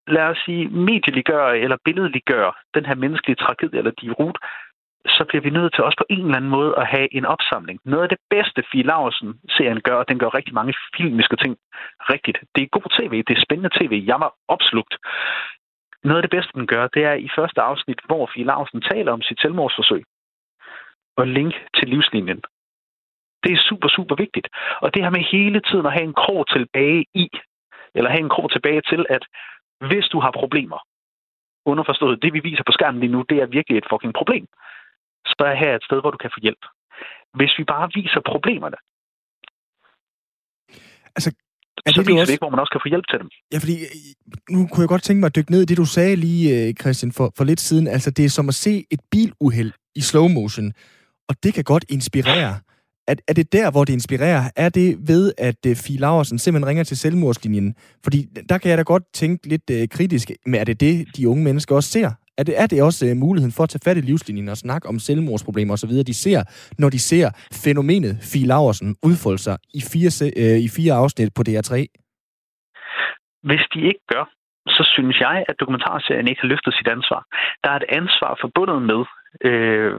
[0.07, 4.39] lad os sige, medieliggøre eller billedliggøre den her menneskelige tragedie eller de rut,
[5.07, 7.81] så bliver vi nødt til også på en eller anden måde at have en opsamling.
[7.85, 11.57] Noget af det bedste, Fie Laursen-serien gør, og den gør rigtig mange filmiske ting
[12.13, 12.39] rigtigt.
[12.55, 14.05] Det er god tv, det er spændende tv.
[14.07, 14.95] Jeg var opslugt.
[16.05, 19.13] Noget af det bedste, den gør, det er i første afsnit, hvor Fie Larsen taler
[19.13, 20.05] om sit selvmordsforsøg
[21.17, 22.43] og link til livslinjen.
[23.43, 24.49] Det er super, super vigtigt.
[24.81, 27.29] Og det her med hele tiden at have en krog tilbage i,
[27.95, 29.25] eller have en krog tilbage til, at
[29.89, 30.79] hvis du har problemer,
[31.67, 34.47] underforstået, det vi viser på skærmen lige nu, det er virkelig et fucking problem,
[35.29, 36.63] så er her et sted, hvor du kan få hjælp.
[37.39, 38.79] Hvis vi bare viser problemerne,
[41.17, 41.31] altså,
[41.87, 42.31] er så det, viser også...
[42.31, 43.29] det ikke, hvor man også kan få hjælp til dem.
[43.53, 43.91] Ja, fordi øh,
[44.55, 46.75] nu kunne jeg godt tænke mig at dykke ned i det, du sagde lige, øh,
[46.75, 47.87] Christian, for, for lidt siden.
[47.87, 50.73] Altså, det er som at se et biluheld i slow motion,
[51.29, 52.55] og det kan godt inspirere.
[53.09, 54.51] Er, er det der, hvor det inspirerer?
[54.57, 57.75] Er det ved, at uh, Fie Laversen simpelthen ringer til selvmordslinjen?
[58.05, 61.29] Fordi der kan jeg da godt tænke lidt uh, kritisk, men er det det, de
[61.29, 62.11] unge mennesker også ser?
[62.39, 64.89] Er det, er det også uh, muligheden for at tage fat i livslinjen og snakke
[64.89, 66.41] om selvmordsproblemer osv., de ser,
[66.79, 67.27] når de ser
[67.65, 70.11] fænomenet Fie Laversen udfolde sig i fire,
[70.43, 71.73] uh, i fire afsnit på DR3?
[73.49, 74.25] Hvis de ikke gør,
[74.77, 77.21] så synes jeg, at dokumentarserien ikke har løftet sit ansvar.
[77.63, 79.03] Der er et ansvar forbundet med,
[79.49, 79.93] øh,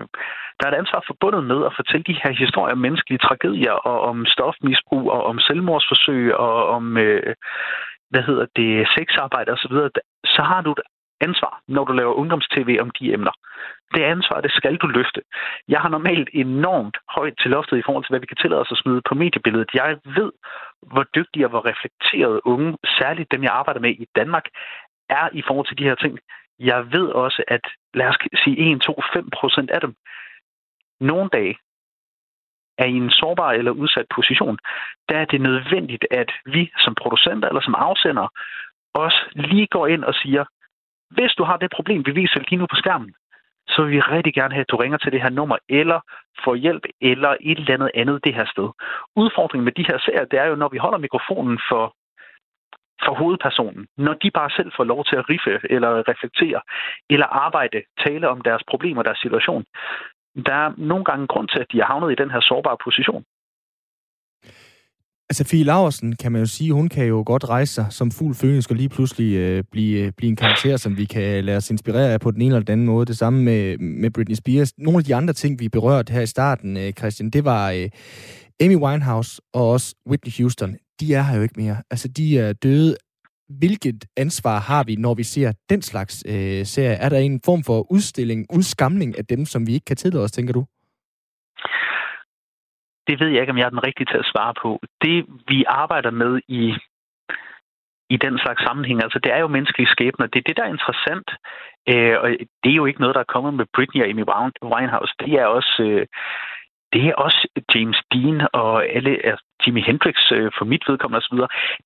[0.58, 3.98] der er et ansvar forbundet med at fortælle de her historier om menneskelige tragedier, og
[4.10, 7.34] om stofmisbrug, og om selvmordsforsøg, og om, øh,
[8.12, 9.76] hvad hedder det, sexarbejde osv.
[10.36, 10.82] Så har du et
[11.22, 13.32] ansvar, når du laver ungdomstv om de emner.
[13.96, 15.22] Det ansvar, det skal du løfte.
[15.68, 18.72] Jeg har normalt enormt højt til loftet i forhold til, hvad vi kan tillade os
[18.72, 19.70] at smide på mediebilledet.
[19.74, 20.32] Jeg ved,
[20.82, 24.46] hvor dygtige og hvor reflekterede unge, særligt dem, jeg arbejder med i Danmark,
[25.10, 26.20] er i forhold til de her ting.
[26.60, 27.62] Jeg ved også, at
[27.94, 29.96] lad os sige 1, 2, 5 procent af dem,
[31.00, 31.58] nogle dage
[32.78, 34.58] er i en sårbar eller udsat position,
[35.10, 38.28] der er det nødvendigt, at vi som producenter eller som afsender
[38.94, 40.46] også lige går ind og siger,
[41.10, 43.14] hvis du har det problem, vi viser lige nu på skærmen,
[43.68, 46.00] så vil vi rigtig gerne have, at du ringer til det her nummer, eller
[46.44, 48.70] får hjælp, eller et eller andet andet det her sted.
[49.16, 51.84] Udfordringen med de her serier, det er jo, når vi holder mikrofonen for,
[53.06, 56.62] for hovedpersonen, når de bare selv får lov til at riffe, eller reflektere,
[57.10, 59.66] eller arbejde, tale om deres problemer, deres situation,
[60.46, 63.24] der er nogle gange grund til, at de er havnet i den her sårbare position.
[65.30, 68.36] Altså, Fie Laversen, kan man jo sige, hun kan jo godt rejse sig som fuld
[68.36, 71.70] følge, og lige pludselig øh, blive, øh, blive en karakter, som vi kan lade os
[71.70, 73.06] inspirere af på den ene eller den anden måde.
[73.06, 74.72] Det samme med, med Britney Spears.
[74.78, 77.90] Nogle af de andre ting, vi berørte her i starten, øh, Christian, det var øh,
[78.62, 80.76] Amy Winehouse og også Whitney Houston.
[81.00, 81.78] De er her jo ikke mere.
[81.92, 82.96] Altså, de er døde.
[83.60, 86.96] Hvilket ansvar har vi, når vi ser den slags øh, serie?
[86.96, 90.32] Er der en form for udstilling, udskamning af dem, som vi ikke kan tillade os,
[90.32, 90.66] tænker du?
[93.10, 94.70] Det ved jeg ikke, om jeg er den rigtige til at svare på.
[95.02, 96.64] Det, vi arbejder med i,
[98.10, 100.28] i den slags sammenhæng, altså det er jo menneskelige skæbner.
[100.28, 101.30] Det er det, der er interessant.
[101.92, 102.28] Øh, og
[102.64, 104.26] det er jo ikke noget, der er kommet med Britney og Amy
[104.74, 105.14] Winehouse.
[105.20, 105.74] Det er også...
[105.90, 106.06] Øh,
[106.94, 111.38] det er også James Dean og alle, altså Jimi Hendrix øh, for mit vedkommende osv.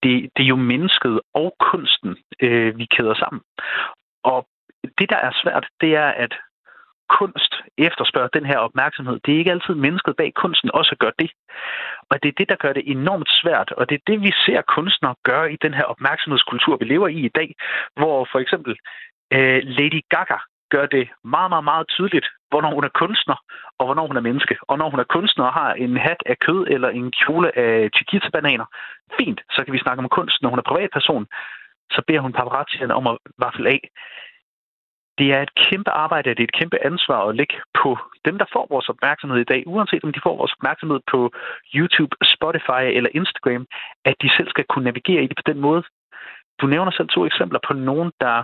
[0.03, 3.41] Det, det er jo mennesket og kunsten, øh, vi kæder sammen.
[4.23, 4.47] Og
[4.97, 6.33] det, der er svært, det er, at
[7.19, 9.19] kunst efterspørger den her opmærksomhed.
[9.25, 11.31] Det er ikke altid mennesket bag kunsten også gør det.
[12.09, 14.61] Og det er det, der gør det enormt svært, og det er det, vi ser
[14.61, 17.49] kunstnere gøre i den her opmærksomhedskultur, vi lever i i dag,
[17.99, 18.73] hvor for eksempel
[19.33, 20.39] øh, Lady Gaga
[20.73, 23.37] gør det meget, meget, meget tydeligt hvornår hun er kunstner,
[23.79, 24.55] og hvornår hun er menneske.
[24.69, 27.89] Og når hun er kunstner og har en hat af kød eller en kjole af
[27.97, 28.67] chiquita-bananer,
[29.19, 30.37] fint, så kan vi snakke om kunst.
[30.41, 31.25] Når hun er privatperson,
[31.95, 33.81] så beder hun paparazzierne om at vaffle af.
[35.17, 38.45] Det er et kæmpe arbejde, det er et kæmpe ansvar at lægge på dem, der
[38.53, 41.31] får vores opmærksomhed i dag, uanset om de får vores opmærksomhed på
[41.75, 43.67] YouTube, Spotify eller Instagram,
[44.05, 45.83] at de selv skal kunne navigere i det på den måde.
[46.61, 48.43] Du nævner selv to eksempler på nogen, der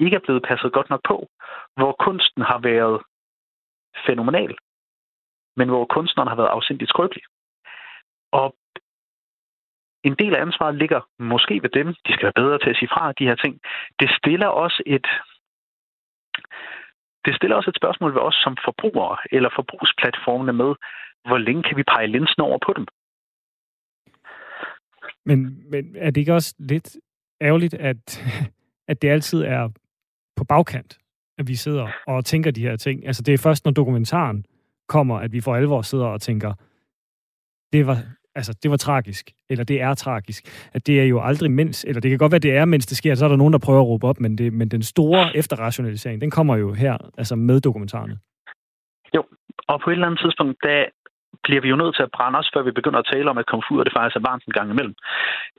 [0.00, 1.28] ikke er blevet passet godt nok på,
[1.76, 3.02] hvor kunsten har været
[4.06, 4.56] fænomenal,
[5.56, 7.22] men hvor kunstneren har været afsindigt skrøbelig.
[8.32, 8.56] Og
[10.04, 11.86] en del af ansvaret ligger måske ved dem.
[12.06, 13.60] De skal være bedre til at sige fra de her ting.
[14.00, 15.06] Det stiller også et,
[17.24, 20.70] det stiller også et spørgsmål ved os som forbrugere eller forbrugsplatformene med,
[21.28, 22.86] hvor længe kan vi pege linsen over på dem?
[25.24, 26.96] Men, men er det ikke også lidt
[27.40, 28.24] ærgerligt, at,
[28.90, 29.68] at det altid er
[30.36, 30.98] på bagkant,
[31.38, 33.06] at vi sidder og tænker de her ting?
[33.06, 34.44] Altså det er først, når dokumentaren
[34.88, 36.54] kommer, at vi for alvor sidder og tænker,
[37.72, 37.98] det var,
[38.38, 40.68] altså, det var tragisk, eller det er tragisk.
[40.76, 42.96] At det er jo aldrig mens, eller det kan godt være, det er, mens det
[42.96, 45.36] sker, så er der nogen, der prøver at råbe op, men, det, men den store
[45.36, 48.18] efterrationalisering, den kommer jo her, altså med dokumentarerne.
[49.16, 49.22] Jo,
[49.68, 50.84] og på et eller andet tidspunkt, der
[51.44, 53.46] bliver vi jo nødt til at brænde os, før vi begynder at tale om, at
[53.46, 54.94] komfur det faktisk er varmt en gang imellem.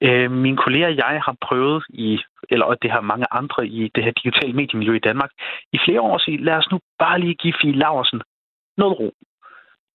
[0.07, 2.09] Øh, mine kolleger og jeg har prøvet i,
[2.49, 5.31] eller og det har mange andre i det her digitale mediemiljø i Danmark,
[5.75, 8.21] i flere år at sige, lad os nu bare lige give Fie Laversen
[8.77, 9.09] noget ro.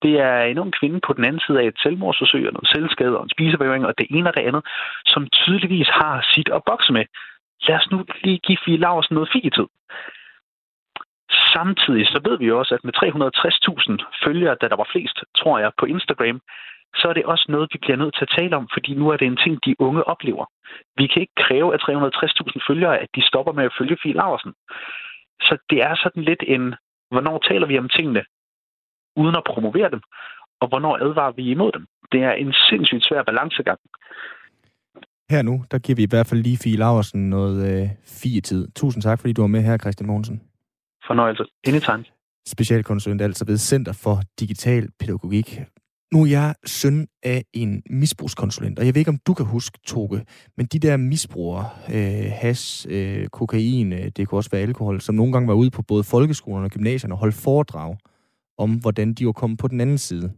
[0.05, 3.17] Det er en ung kvinde på den anden side af et selvmordsforsøg, og noget selvskade
[3.19, 4.63] og en spisebevægning og det ene og det andet,
[5.07, 7.05] som tydeligvis har sit at bokse med.
[7.67, 9.67] Lad os nu lige give Fie Larsen noget figetid.
[11.55, 15.59] Samtidig så ved vi jo også, at med 360.000 følgere, da der var flest, tror
[15.59, 16.41] jeg, på Instagram,
[16.99, 19.17] så er det også noget, vi bliver nødt til at tale om, fordi nu er
[19.17, 20.45] det en ting, de unge oplever.
[20.97, 24.53] Vi kan ikke kræve af 360.000 følgere, at de stopper med at følge Fie Larsen.
[25.41, 26.75] Så det er sådan lidt en,
[27.11, 28.25] hvornår taler vi om tingene,
[29.17, 30.01] uden at promovere dem,
[30.61, 31.87] og hvornår advarer vi imod dem.
[32.13, 33.81] Det er en sindssygt svær balancegang.
[35.31, 38.69] Her nu, der giver vi i hvert fald lige Fie Laversen noget øh, tid.
[38.77, 40.43] Tusind tak, fordi du var med her, Christian Mogensen.
[41.07, 41.45] Fornøjelse.
[41.67, 42.05] Anytime.
[42.47, 45.61] Specialkonsulent altså ved Center for Digital Pædagogik.
[46.13, 49.79] Nu er jeg søn af en misbrugskonsulent, og jeg ved ikke, om du kan huske,
[49.87, 50.25] Toge,
[50.57, 55.15] men de der misbrugere, øh, has, øh, kokain, øh, det kunne også være alkohol, som
[55.15, 57.97] nogle gange var ude på både folkeskolerne og gymnasierne og holdt foredrag
[58.59, 60.33] om, hvordan de var kommet på den anden side.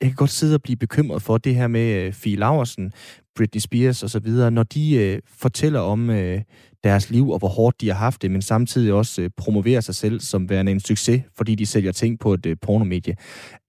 [0.00, 2.92] Jeg kan godt sidde og blive bekymret for det her med øh, Fie Laversen,
[3.36, 6.40] Britney Spears osv., når de øh, fortæller om øh,
[6.84, 9.94] deres liv og hvor hårdt de har haft det, men samtidig også uh, promoverer sig
[9.94, 13.16] selv som værende en succes, fordi de sælger ting på et pornomedie.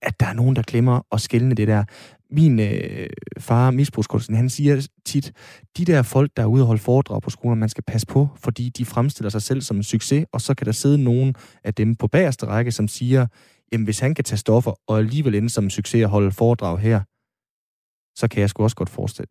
[0.02, 1.84] At der er nogen, der glemmer at skælne det der.
[2.32, 5.32] Min øh, far, misbrugskunsten, han siger tit,
[5.78, 8.30] de der folk, der er ude og holde foredrag på skolen, man skal passe på,
[8.36, 11.74] fordi de fremstiller sig selv som en succes, og så kan der sidde nogen af
[11.74, 13.28] dem på bagerste række, som siger,
[13.72, 16.80] jamen hvis han kan tage stoffer og alligevel ende som en succes og holde foredrag
[16.80, 17.00] her,
[18.20, 19.30] så kan jeg sgu også godt forestille.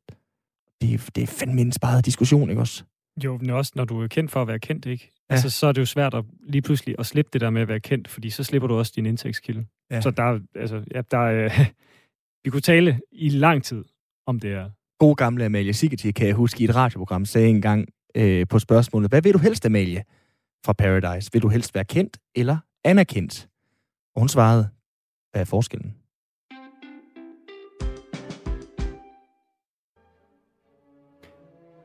[0.81, 2.85] Det, er, det er fandme en sparet diskussion, ikke også?
[3.25, 5.13] Jo, men også når du er kendt for at være kendt, ikke?
[5.31, 5.35] Ja.
[5.35, 7.69] Altså, så er det jo svært at lige pludselig at slippe det der med at
[7.69, 9.67] være kendt, fordi så slipper du også din indtægtskilde.
[9.91, 10.01] Ja.
[10.01, 11.51] Så der, altså, ja, der øh,
[12.45, 13.85] vi kunne tale i lang tid
[14.27, 14.71] om det her.
[14.99, 19.11] God gamle Amalie Sigeti, kan jeg huske, i et radioprogram sagde engang øh, på spørgsmålet,
[19.11, 20.05] hvad vil du helst, Amalie,
[20.67, 21.31] fra Paradise?
[21.33, 23.49] Vil du helst være kendt eller anerkendt?
[24.17, 24.69] Og hun svarede,
[25.33, 25.95] hvad er forskellen?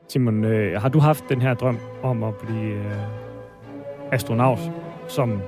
[0.08, 4.58] Simon, øh, har du haft den her drøm om at blive øh, astronaut,
[5.08, 5.42] som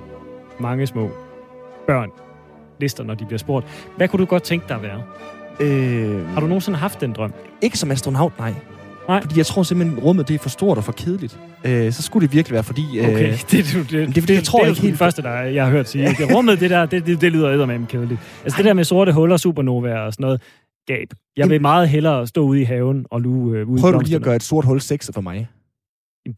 [0.61, 1.11] mange små
[1.87, 2.11] børn
[2.81, 3.67] lister, når de bliver spurgt?
[3.97, 5.03] Hvad kunne du godt tænke dig at være?
[5.61, 7.33] Øh, har du nogensinde haft den drøm?
[7.63, 8.74] Ikke som astronaut, nej.
[9.09, 9.23] Nej.
[9.23, 11.39] Fordi jeg tror simpelthen, rummet det er for stort og for kedeligt.
[11.65, 12.99] Øh, så skulle det virkelig være, fordi...
[12.99, 14.93] Øh, okay, det, det, det, det, det, jeg tror det, det, ikke helt...
[14.93, 16.09] det første, der jeg har hørt sige.
[16.09, 18.21] Det, rummet, det der, det, det, det lyder med kedeligt.
[18.45, 18.57] Altså Ej.
[18.57, 20.43] det der med sorte huller, supernova og sådan noget,
[20.87, 21.09] gab.
[21.37, 24.17] Jeg vil meget hellere stå ude i haven og luge øh, ude Prøv du lige
[24.17, 25.49] at gøre et sort hul sexet for mig.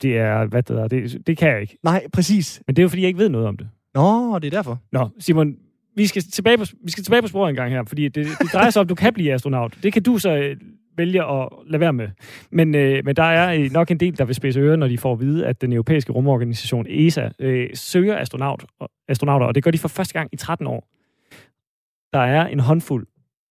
[0.03, 1.79] Det er, hvad det er, det, det kan jeg ikke.
[1.83, 2.63] Nej, præcis.
[2.67, 3.69] Men det er jo, fordi jeg ikke ved noget om det.
[3.95, 4.79] Nå, det er derfor.
[4.93, 5.57] Nå, Simon,
[5.97, 8.53] vi skal tilbage på, vi skal tilbage på sporet en gang her, fordi det, det
[8.53, 9.79] drejer sig om, at du kan blive astronaut.
[9.83, 10.55] Det kan du så
[10.97, 12.09] øh, vælge at lade være med.
[12.51, 15.13] Men, øh, men der er nok en del, der vil spidse ører, når de får
[15.13, 18.65] at vide, at den europæiske rumorganisation ESA øh, søger astronaut,
[19.09, 20.89] astronauter, og det gør de for første gang i 13 år.
[22.13, 23.07] Der er en håndfuld,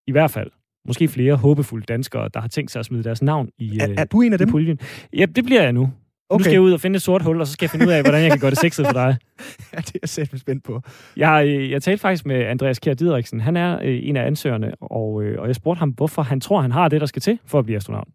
[0.06, 0.50] i hvert fald,
[0.86, 4.04] måske flere håbefulde danskere, der har tænkt sig at smide deres navn i Er, er
[4.04, 4.50] du en af dem?
[4.50, 4.78] Puljen.
[5.16, 5.90] Ja, det bliver jeg nu.
[6.28, 6.38] Okay.
[6.38, 7.94] Nu skal jeg ud og finde et sort hul, og så skal jeg finde ud
[7.96, 9.12] af, hvordan jeg kan gøre det sexet for dig.
[9.72, 10.74] ja, det er jeg selv spændt på.
[11.16, 13.40] Jeg, øh, jeg talte faktisk med Andreas Kjær Didriksen.
[13.40, 16.60] Han er øh, en af ansøgerne, og, øh, og jeg spurgte ham, hvorfor han tror,
[16.60, 18.08] han har det, der skal til for at blive astronaut.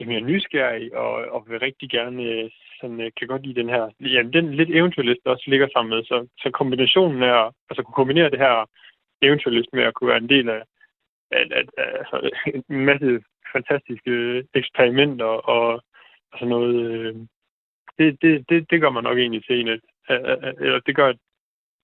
[0.00, 2.22] Jamen, jeg er nysgerrig og, og vil rigtig gerne
[2.80, 5.90] sådan, øh, kan godt lide den her, ja, den lidt eventyrlist, der også ligger sammen
[5.94, 6.04] med.
[6.04, 8.54] Så, så kombinationen af, altså kunne kombinere det her
[9.22, 10.62] eventyrlist med at kunne være en del af,
[11.30, 12.16] af, af, af altså,
[12.70, 13.20] en masse
[13.52, 14.14] fantastiske
[14.54, 15.82] eksperimenter og,
[16.32, 16.90] og sådan noget.
[16.90, 17.14] Øh,
[17.98, 19.80] det, det, det, det gør man nok egentlig til en, at,
[20.60, 21.16] eller det gør, at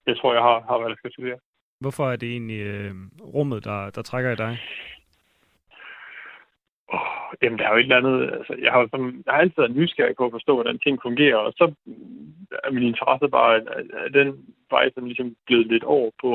[0.06, 1.38] jeg tror, jeg har, har hvad der skal studere.
[1.80, 2.94] Hvorfor er det egentlig øh,
[3.34, 4.58] rummet, der, der trækker i dig?
[6.88, 8.32] Oh, jamen, der er jo et eller andet...
[8.32, 11.36] Altså, jeg, har sådan, jeg har altid været nysgerrig på at forstå, hvordan ting fungerer,
[11.36, 11.74] og så
[12.64, 13.68] er min interesse bare, at,
[14.04, 16.30] at den vej sådan ligesom blevet lidt over på,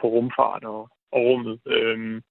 [0.00, 0.80] på rumfart og,
[1.12, 1.60] og rummet.
[1.66, 2.22] Øhm,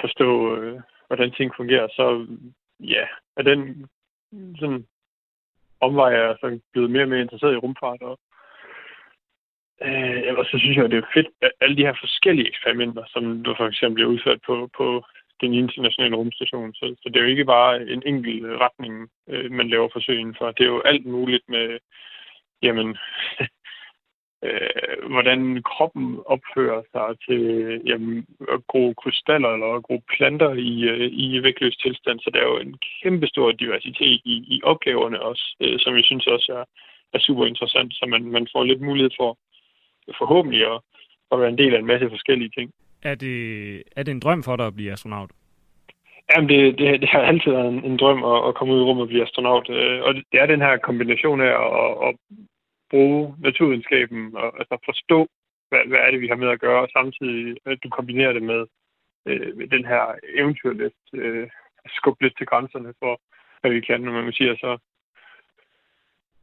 [0.00, 2.26] forstå, øh, hvordan ting fungerer, så
[2.80, 3.86] ja, af den
[4.58, 4.86] sådan
[5.80, 8.18] omvej er jeg så blevet mere og mere interesseret i rumfart, og
[9.82, 13.04] Øh, og så synes jeg, at det er fedt, at alle de her forskellige eksperimenter,
[13.08, 15.04] som du for eksempel bliver udført på, på
[15.40, 16.74] den internationale rumstation.
[16.74, 20.50] Så, så det er jo ikke bare en enkelt retning, øh, man laver forsøg for.
[20.50, 21.78] Det er jo alt muligt med,
[22.62, 22.88] jamen,
[24.42, 27.42] øh, hvordan kroppen opfører sig til
[27.86, 32.20] jamen, at gro krystaller eller at gro planter i, øh, i vægtløs tilstand.
[32.20, 36.04] Så der er jo en kæmpe stor diversitet i, i opgaverne også, øh, som jeg
[36.04, 36.64] synes også er,
[37.14, 39.38] er super interessant, så man, man får lidt mulighed for
[40.18, 40.80] forhåbentlig at,
[41.32, 42.70] at være en del af en masse forskellige ting.
[43.02, 43.36] Er det,
[43.96, 45.30] er det en drøm for dig at blive astronaut?
[46.30, 48.82] Jamen, det, det, det har altid været en, en drøm at, at komme ud i
[48.84, 49.70] rummet og blive astronaut.
[49.70, 52.14] Øh, og det er den her kombination af at, at
[52.90, 55.28] bruge naturvidenskaben og altså forstå,
[55.68, 58.42] hvad, hvad er det, vi har med at gøre, og samtidig at du kombinerer det
[58.42, 58.66] med,
[59.26, 61.48] øh, med den her eventyrlæst, øh,
[61.86, 63.20] skubbe lidt til grænserne for,
[63.60, 64.78] hvad vi kan, når man siger så.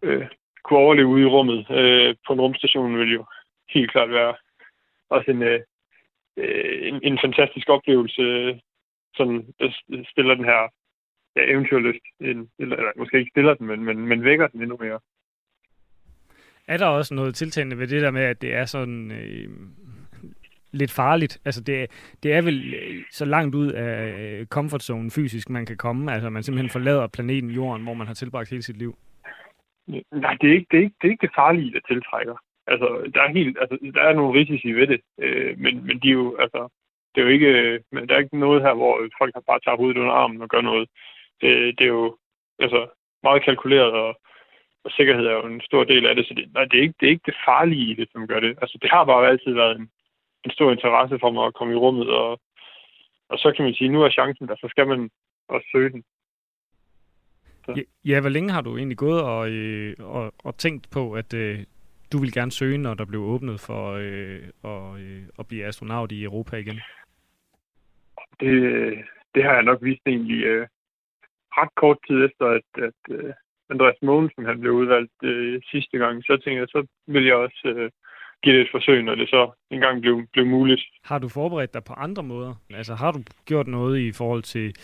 [0.02, 0.28] Øh,
[0.64, 3.26] kunne overleve ude i rummet øh, på en rumstation vil jo
[3.70, 4.36] helt klart være
[5.10, 5.62] også en, øh,
[6.38, 8.24] øh en, en fantastisk oplevelse,
[9.18, 9.54] sådan
[10.12, 10.62] stiller den her
[11.36, 14.78] ja, eventyrlyst, en, eller, eller måske ikke stiller den, men, men, men vækker den endnu
[14.78, 15.00] mere.
[16.68, 19.50] Er der også noget tiltagende ved det der med, at det er sådan øh,
[20.72, 21.40] lidt farligt?
[21.46, 21.88] Altså det,
[22.24, 26.14] det er vel øh, så langt ud af øh, comfort zone fysisk, man kan komme.
[26.14, 28.98] Altså man simpelthen forlader planeten Jorden, hvor man har tilbragt hele sit liv.
[30.12, 32.36] Nej, det er ikke det, er ikke, det, er ikke det farlige, der tiltrækker.
[32.68, 36.08] Altså, der er, helt, altså, der er nogle risici ved det, øh, men, men de
[36.08, 36.70] er jo, altså,
[37.16, 39.60] det er jo ikke, øh, men der er ikke noget her, hvor folk har bare
[39.60, 40.90] tager hovedet under armen og gør noget.
[41.42, 42.18] Det, det er jo
[42.60, 42.88] altså,
[43.24, 44.20] meget kalkuleret, og,
[44.84, 46.96] og sikkerhed er jo en stor del af det, så det, nej, det, er ikke,
[47.00, 48.58] det er ikke det farlige i det, som gør det.
[48.62, 49.90] Altså, det har bare altid været en,
[50.46, 52.40] en stor interesse for mig at komme i rummet, og,
[53.30, 55.10] og så kan man sige, nu er chancen der, så skal man
[55.50, 56.04] også søge den.
[57.68, 61.34] Ja, ja, hvor længe har du egentlig gået og, øh, og, og tænkt på, at
[61.34, 61.60] øh,
[62.12, 66.12] du vil gerne søge, når der blev åbnet for øh, at, øh, at blive astronaut
[66.12, 66.82] i Europa igen?
[68.40, 68.54] Det,
[69.36, 70.68] det har jeg nok vist egentlig øh,
[71.58, 73.34] ret kort tid efter, at, at øh,
[73.70, 76.24] Andreas Mogensen han blev udvalgt øh, sidste gang.
[76.24, 77.92] Så tænkte jeg, så vil jeg også øh,
[78.44, 80.82] give det et forsøg, når det så engang blev, blev muligt.
[81.04, 82.54] Har du forberedt dig på andre måder?
[82.70, 84.76] Altså har du gjort noget i forhold til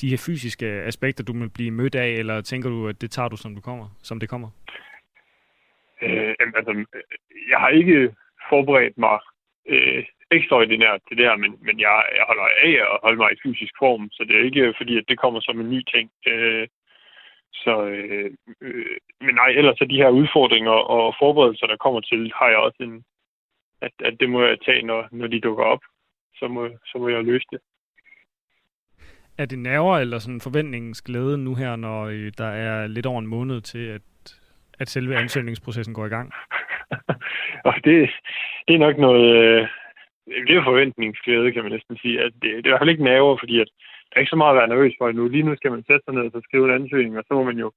[0.00, 3.28] de her fysiske aspekter, du vil blive mødt af, eller tænker du, at det tager
[3.28, 4.48] du, som, du kommer, som det kommer?
[6.02, 6.84] Øh, altså,
[7.50, 8.14] jeg har ikke
[8.50, 9.18] forberedt mig
[9.68, 13.42] øh, ekstraordinært til det her, men, men jeg, jeg holder af at holde mig i
[13.44, 16.10] fysisk form, så det er ikke fordi, at det kommer som en ny ting.
[16.26, 16.66] Øh,
[17.54, 22.32] så, øh, øh, men nej, ellers er de her udfordringer og forberedelser, der kommer til,
[22.38, 23.04] har jeg også en,
[23.80, 25.82] at, at det må jeg tage, når, når de dukker op.
[26.34, 27.60] Så må, så må jeg løse det.
[29.38, 33.18] Er det nerver eller sådan forventningens glæde nu her, når øh, der er lidt over
[33.18, 34.02] en måned til, at,
[34.78, 36.32] at selve ansøgningsprocessen går i gang?
[37.68, 38.10] og det,
[38.68, 39.36] det er nok noget...
[39.36, 39.68] Øh,
[40.26, 42.20] det er forventningsglæde, kan man næsten sige.
[42.20, 43.74] At det, det er i hvert fald ikke nerver, fordi at der
[44.14, 45.28] er ikke så meget at være nervøs for nu.
[45.28, 47.58] Lige nu skal man sætte sig ned og skrive en ansøgning, og så må man
[47.64, 47.68] jo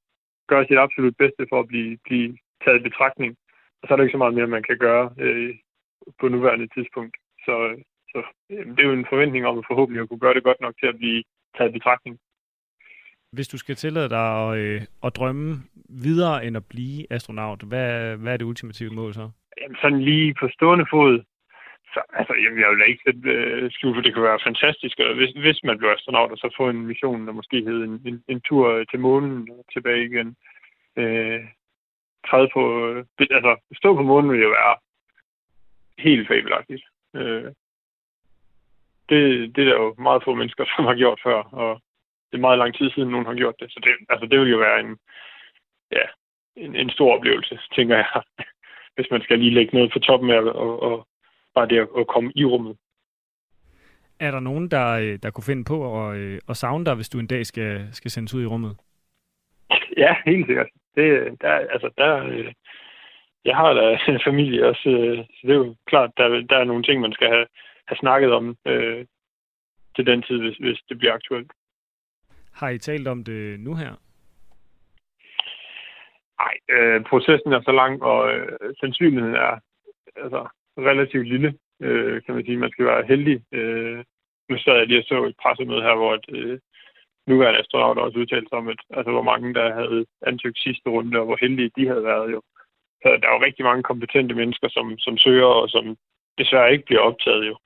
[0.51, 3.31] gøre sit absolut bedste for at blive, blive taget i betragtning.
[3.79, 5.55] Og så er der ikke så meget mere, man kan gøre øh,
[6.19, 7.15] på nuværende tidspunkt.
[7.45, 7.55] Så,
[8.11, 8.19] så
[8.51, 10.73] øh, det er jo en forventning om at forhåbentlig at kunne gøre det godt nok
[10.79, 11.23] til at blive
[11.57, 12.15] taget i betragtning.
[13.31, 15.55] Hvis du skal tillade dig at, øh, at drømme
[15.89, 19.29] videre end at blive astronaut, hvad, hvad er det ultimative mål så?
[19.61, 21.23] Jamen sådan lige på stående fod,
[21.97, 25.15] så, altså, jamen, jeg vil ikke sætte øh, skjul for, det kunne være fantastisk, og
[25.15, 28.23] hvis, hvis man blev astronaut, og så få en mission, der måske hed en, en,
[28.27, 30.35] en tur til månen og tilbage igen.
[31.01, 31.41] Øh,
[32.29, 33.05] træde på, øh,
[33.37, 34.75] altså, stå på månen ville jo være
[36.05, 36.83] helt fabelagtigt.
[37.15, 37.51] Øh,
[39.09, 39.21] det,
[39.55, 41.81] det er der jo meget få mennesker, som har gjort før, og
[42.29, 43.71] det er meget lang tid siden, nogen har gjort det.
[43.71, 44.97] Så det, altså, det vil jo være en,
[45.91, 46.05] ja,
[46.55, 48.07] en, en stor oplevelse, tænker jeg,
[48.95, 51.07] hvis man skal lige lægge noget på toppen af og, og
[51.57, 52.77] bare det at, at komme i rummet.
[54.19, 57.27] Er der nogen, der, der kunne finde på at, at savne dig, hvis du en
[57.27, 58.73] dag skal, skal sendes ud i rummet?
[60.03, 60.69] Ja, helt sikkert.
[60.95, 62.53] Det, der, altså, der, øh,
[63.45, 66.63] jeg har da en familie også, øh, så det er jo klart, der, der er
[66.63, 67.47] nogle ting, man skal have,
[67.87, 69.05] have snakket om øh,
[69.95, 71.51] til den tid, hvis, hvis det bliver aktuelt.
[72.53, 73.93] Har I talt om det nu her?
[76.41, 79.59] Nej, øh, processen er så lang, og øh, sandsynligheden er
[80.15, 82.57] altså, relativt lille, øh, kan man sige.
[82.57, 83.41] Man skal være heldig.
[83.51, 84.03] Øh,
[84.49, 86.59] nu sad jeg lige og så et pressemøde her, hvor et, øh,
[87.27, 91.25] nuværende astronauter også udtalt om, at, altså, hvor mange der havde ansøgt sidste runde, og
[91.25, 92.41] hvor heldige de havde været jo.
[93.01, 95.97] Så der er jo rigtig mange kompetente mennesker, som, som søger, og som
[96.37, 97.57] desværre ikke bliver optaget jo.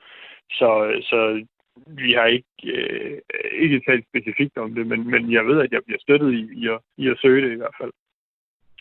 [0.52, 0.70] Så,
[1.10, 1.46] så
[1.88, 3.22] vi har ikke, øh,
[3.52, 6.68] ikke talt specifikt om det, men, men jeg ved, at jeg bliver støttet i, i,
[6.68, 7.92] at, i at søge det i hvert fald.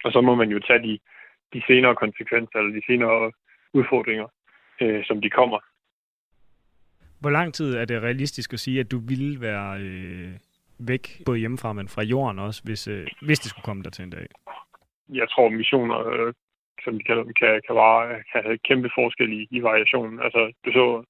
[0.05, 0.99] Og så må man jo tage de,
[1.55, 3.33] de senere konsekvenser, eller de senere
[3.75, 4.27] udfordringer,
[4.81, 5.59] øh, som de kommer.
[7.21, 10.33] Hvor lang tid er det realistisk at sige, at du ville være øh,
[10.79, 14.03] væk, både hjemmefra, men fra jorden også, hvis, øh, hvis det skulle komme der til
[14.05, 14.27] en dag?
[15.09, 16.33] Jeg tror, missioner, øh,
[16.85, 20.21] som de kalder dem, kan, kan, vare, kan have kæmpe forskel i, i variationen.
[20.21, 21.05] Altså, du så,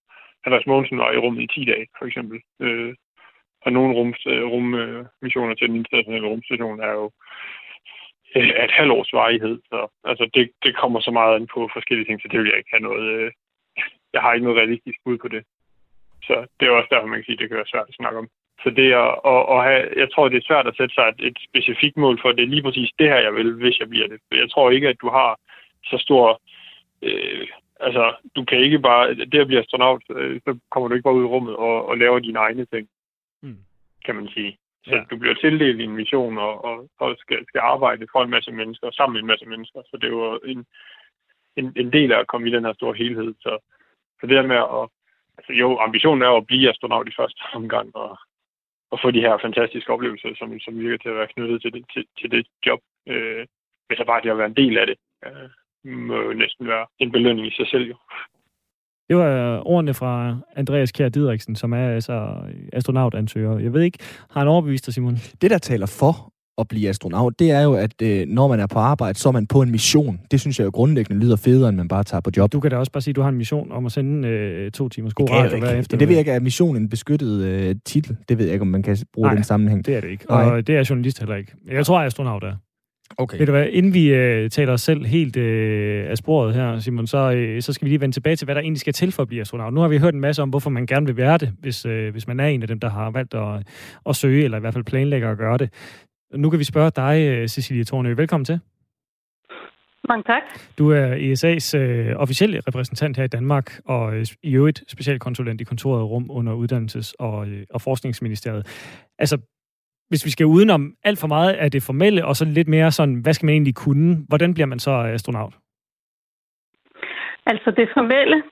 [0.46, 2.40] Anders Mogensen var i rummet i 10 dage, for eksempel.
[2.60, 2.94] Øh,
[3.64, 7.10] og nogle rummissioner rum, til den internationale rumstation er jo
[8.36, 9.58] øh, et halvt års varighed.
[9.70, 12.58] Så, altså, det, det kommer så meget an på forskellige ting, så det vil jeg
[12.58, 13.06] ikke have noget...
[13.20, 13.30] Øh,
[14.12, 15.42] jeg har ikke noget realistisk bud på det.
[16.22, 18.18] Så det er også derfor, man kan sige, at det kan være svært at snakke
[18.18, 18.28] om.
[18.62, 21.20] Så det er at, at have, jeg tror, det er svært at sætte sig et,
[21.26, 24.08] et specifikt mål for, det er lige præcis det her, jeg vil, hvis jeg bliver
[24.08, 24.18] det.
[24.32, 25.38] Jeg tror ikke, at du har
[25.84, 26.40] så stor...
[27.02, 27.46] Øh,
[27.80, 29.14] altså, du kan ikke bare...
[29.14, 31.98] Det at blive astronaut, øh, så kommer du ikke bare ud i rummet og, og
[31.98, 32.88] laver dine egne ting,
[33.42, 33.58] mm.
[34.04, 34.58] kan man sige.
[34.84, 35.02] Så ja.
[35.10, 38.90] du bliver tildelt en mission og, og, og skal, skal arbejde for en masse mennesker,
[38.90, 39.80] sammen med en masse mennesker.
[39.82, 40.66] Så det er jo en,
[41.56, 43.34] en, en del af at komme i den her store helhed.
[43.40, 43.58] Så,
[44.20, 44.88] så det der med at...
[45.38, 48.18] Altså jo, ambitionen er at blive astronaut i første omgang, og,
[48.90, 51.84] og få de her fantastiske oplevelser, som, som virker til at være knyttet til det,
[51.92, 52.80] til, til det job.
[53.08, 53.46] Øh,
[53.86, 55.50] hvis jeg bare det at være en del af det, øh,
[55.84, 57.96] må jo næsten være en belønning i sig selv jo.
[59.10, 62.34] Det var ordene fra Andreas Kjær Didriksen, som er altså
[62.72, 63.58] astronautansøger.
[63.58, 63.98] Jeg ved ikke,
[64.30, 65.18] har han overbevist dig, Simon?
[65.42, 68.66] Det, der taler for at blive astronaut, det er jo, at øh, når man er
[68.66, 70.20] på arbejde, så er man på en mission.
[70.30, 72.52] Det synes jeg jo grundlæggende lyder federe, end man bare tager på job.
[72.52, 74.70] Du kan da også bare sige, at du har en mission om at sende øh,
[74.70, 75.96] to timers god radio hver efter.
[75.96, 78.16] Det ved jeg ikke, er missionen en beskyttet øh, titel?
[78.28, 79.86] Det ved jeg ikke, om man kan bruge Nej, den sammenhæng.
[79.86, 80.30] det er det ikke.
[80.30, 80.60] Og Nej.
[80.60, 81.52] det er journalist heller ikke.
[81.70, 82.52] Jeg tror, at astronaut er.
[83.18, 83.38] Okay.
[83.38, 87.06] Ved du hvad, inden vi øh, taler os selv helt øh, af sporet her, Simon,
[87.06, 89.22] så, øh, så skal vi lige vende tilbage til, hvad der egentlig skal til for
[89.22, 89.74] at blive astronaut.
[89.74, 92.12] Nu har vi hørt en masse om, hvorfor man gerne vil være det, hvis, øh,
[92.12, 93.68] hvis man er en af dem, der har valgt at,
[94.08, 95.72] at søge, eller i hvert fald planlægger at gøre det.
[96.34, 98.14] Nu kan vi spørge dig, øh, Cecilie Thornø.
[98.14, 98.60] Velkommen til.
[100.08, 100.42] Mange tak.
[100.78, 105.64] Du er ESA's øh, officielle repræsentant her i Danmark, og øh, i øvrigt specialkonsulent i
[105.64, 108.66] kontoret Rum under Uddannelses- og, øh, og Forskningsministeriet.
[109.18, 109.38] Altså,
[110.10, 113.14] hvis vi skal udenom alt for meget af det formelle, og så lidt mere sådan,
[113.22, 114.16] hvad skal man egentlig kunne?
[114.28, 115.54] Hvordan bliver man så øh, astronaut?
[117.46, 118.42] Altså det formelle,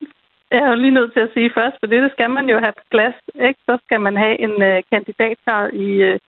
[0.51, 2.73] jeg er jo lige nødt til at sige først, for det skal man jo have
[2.79, 3.15] på plads.
[3.49, 3.61] Ikke?
[3.69, 6.19] Så skal man have en øh, uh, kandidatgrad i øh,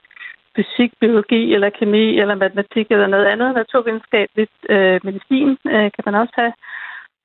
[0.57, 4.57] fysik, biologi eller kemi eller matematik eller noget andet naturvidenskabeligt.
[4.69, 6.53] Øh, medicin øh, kan man også have.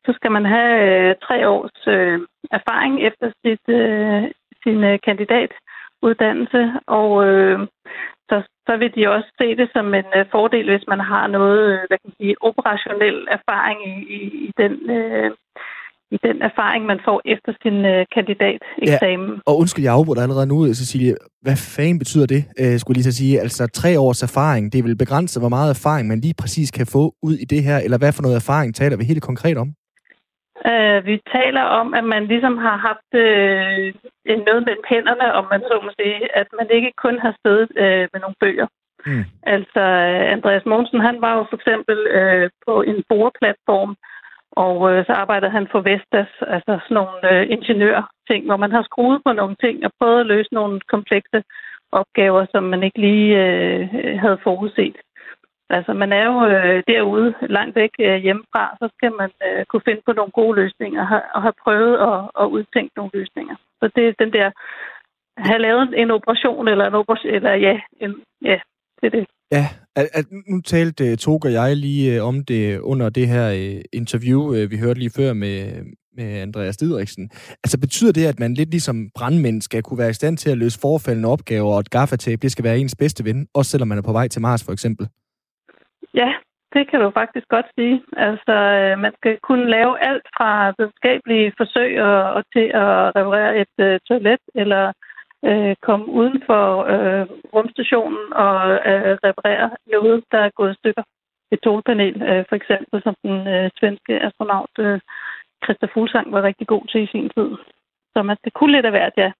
[0.05, 2.19] Så skal man have øh, tre års øh,
[2.51, 4.23] erfaring efter sit, øh,
[4.63, 5.51] sin øh, kandidat
[6.07, 6.61] uddannelse,
[6.99, 7.59] og øh,
[8.29, 8.37] så,
[8.67, 11.79] så vil de også se det som en øh, fordel, hvis man har noget, øh,
[11.87, 15.31] hvad kan man sige, operationel erfaring i, i, i den øh,
[16.11, 19.31] i den erfaring, man får efter sin øh, kandidateksamen.
[19.35, 21.15] Ja, og undskyld, jeg afbryder allerede nu, Cecilie.
[21.41, 23.41] Hvad fanden betyder det, øh, skulle jeg lige så sige?
[23.45, 26.87] Altså tre års erfaring, det er vel begrænset, hvor meget erfaring man lige præcis kan
[26.95, 29.69] få ud i det her, eller hvad for noget erfaring taler vi helt konkret om?
[30.71, 35.61] Uh, vi taler om, at man ligesom har haft uh, noget mellem hænderne, om man
[35.61, 38.67] så må sige, at man ikke kun har siddet uh, med nogle bøger.
[39.05, 39.23] Mm.
[39.43, 39.81] Altså,
[40.35, 43.95] Andreas Mogensen, han var jo for eksempel uh, på en boreplatform,
[44.51, 48.83] og uh, så arbejdede han for Vestas, altså sådan nogle uh, ingeniørting, hvor man har
[48.83, 51.43] skruet på nogle ting og prøvet at løse nogle komplekse
[51.91, 53.81] opgaver, som man ikke lige uh,
[54.23, 54.95] havde forudset.
[55.69, 59.85] Altså, man er jo øh, derude, langt væk øh, hjemmefra, så skal man øh, kunne
[59.87, 63.55] finde på nogle gode løsninger og have, og have prøvet at, at udtænke nogle løsninger.
[63.79, 64.47] Så det er den der,
[65.37, 68.11] have lavet en operation, eller en operation, eller ja, en,
[68.41, 68.57] ja,
[69.01, 69.25] det er det.
[69.51, 73.27] Ja, at, at nu talte øh, Tog og jeg lige øh, om det under det
[73.27, 75.55] her øh, interview, øh, vi hørte lige før med,
[76.17, 77.29] med Andreas Didriksen.
[77.63, 80.57] Altså betyder det, at man lidt ligesom brandmænd skal kunne være i stand til at
[80.57, 83.97] løse forfaldende opgaver, og et gaffatape, det skal være ens bedste ven, også selvom man
[83.97, 85.07] er på vej til Mars for eksempel?
[86.21, 86.33] Ja,
[86.73, 88.03] det kan du faktisk godt sige.
[88.17, 93.51] Altså, øh, man skal kunne lave alt fra videnskabelige forsøg og, og til at reparere
[93.61, 94.93] et øh, toilet, eller
[95.49, 96.63] øh, komme uden for
[96.93, 98.57] øh, rumstationen og
[98.89, 101.03] øh, reparere noget, der er gået i stykker.
[101.51, 104.99] Et togpanel, øh, for eksempel, som den øh, svenske astronaut øh,
[105.63, 107.49] Christa Fuglsang var rigtig god til i sin tid.
[108.13, 109.31] Så man skal kunne lidt af hvert, ja.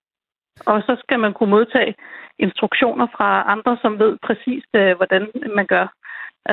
[0.66, 1.94] Og så skal man kunne modtage
[2.38, 5.22] instruktioner fra andre, som ved præcis, øh, hvordan
[5.56, 5.86] man gør.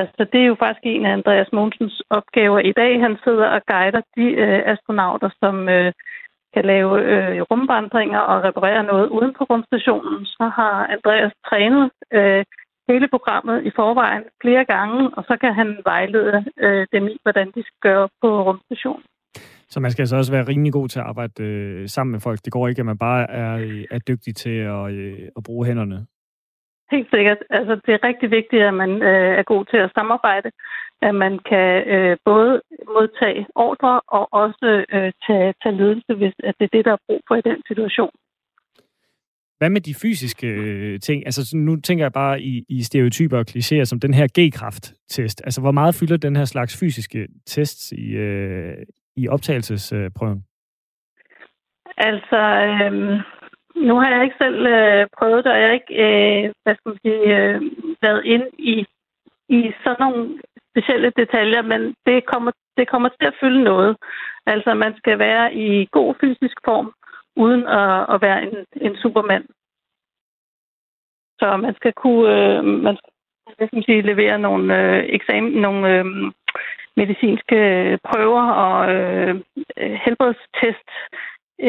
[0.01, 2.91] Altså, det er jo faktisk en af Andreas Mogensens opgaver i dag.
[3.05, 5.91] Han sidder og guider de øh, astronauter, som øh,
[6.53, 10.25] kan lave øh, rumvandringer og reparere noget uden på rumstationen.
[10.25, 12.43] Så har Andreas trænet øh,
[12.91, 17.47] hele programmet i forvejen flere gange, og så kan han vejlede øh, dem i, hvordan
[17.55, 19.05] de skal gøre på rumstationen.
[19.69, 22.39] Så man skal altså også være rimelig god til at arbejde øh, sammen med folk.
[22.45, 25.65] Det går ikke, at man bare er, øh, er dygtig til at, øh, at bruge
[25.65, 26.05] hænderne.
[26.93, 27.37] Helt sikkert.
[27.49, 30.49] Altså, det er rigtig vigtigt, at man øh, er god til at samarbejde.
[31.01, 32.61] At man kan øh, både
[32.95, 37.05] modtage ordre og også øh, tage, tage ledelse, hvis at det er det, der er
[37.07, 38.13] brug for i den situation.
[39.57, 41.25] Hvad med de fysiske øh, ting?
[41.25, 45.41] Altså, nu tænker jeg bare i, i stereotyper og klichéer, som den her G-kraft-test.
[45.45, 48.77] Altså, hvor meget fylder den her slags fysiske tests i, øh,
[49.15, 50.43] i optagelsesprøven?
[51.97, 53.21] Altså, øh,
[53.75, 56.89] nu har jeg ikke selv øh, prøvet det, og jeg har ikke, øh, hvad skal
[56.89, 57.61] man sige, øh,
[58.01, 58.85] været ind i,
[59.49, 60.39] i sådan nogle
[60.71, 63.97] specielle detaljer, men det kommer, det kommer til at fylde noget.
[64.45, 66.93] Altså, man skal være i god fysisk form,
[67.35, 69.45] uden at, at være en, en supermand.
[71.39, 73.11] Så man skal kunne øh, man skal,
[73.57, 76.05] hvad skal man sige, levere nogle øh, eksamen, nogle øh,
[76.95, 77.59] medicinske
[78.09, 79.35] prøver og øh,
[79.77, 80.89] øh helbredstest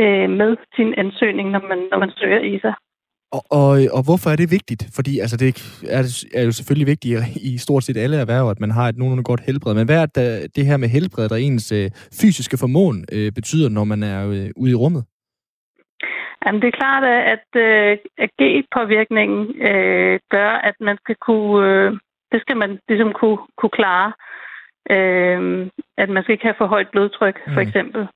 [0.00, 2.72] øh, med sin ansøgning, når man, når man søger ISA.
[3.36, 4.82] Og, og, og hvorfor er det vigtigt?
[4.96, 5.48] Fordi altså, det
[5.96, 6.02] er,
[6.38, 7.20] er jo selvfølgelig vigtigt
[7.50, 9.74] i stort set alle erhverv, at man har et nogenlunde godt helbred.
[9.74, 11.90] Men hvad er det, det her med helbred, der ens øh,
[12.20, 15.04] fysiske formåen øh, betyder, når man er øh, ude i rummet?
[16.44, 19.40] Jamen, det er klart, at, øh, at G-påvirkningen
[19.70, 21.92] øh, gør, at man skal kunne, øh,
[22.32, 24.12] det skal man ligesom kunne, kunne klare.
[24.90, 27.66] Øh, at man skal ikke have for højt blodtryk, for mm.
[27.66, 28.08] eksempel.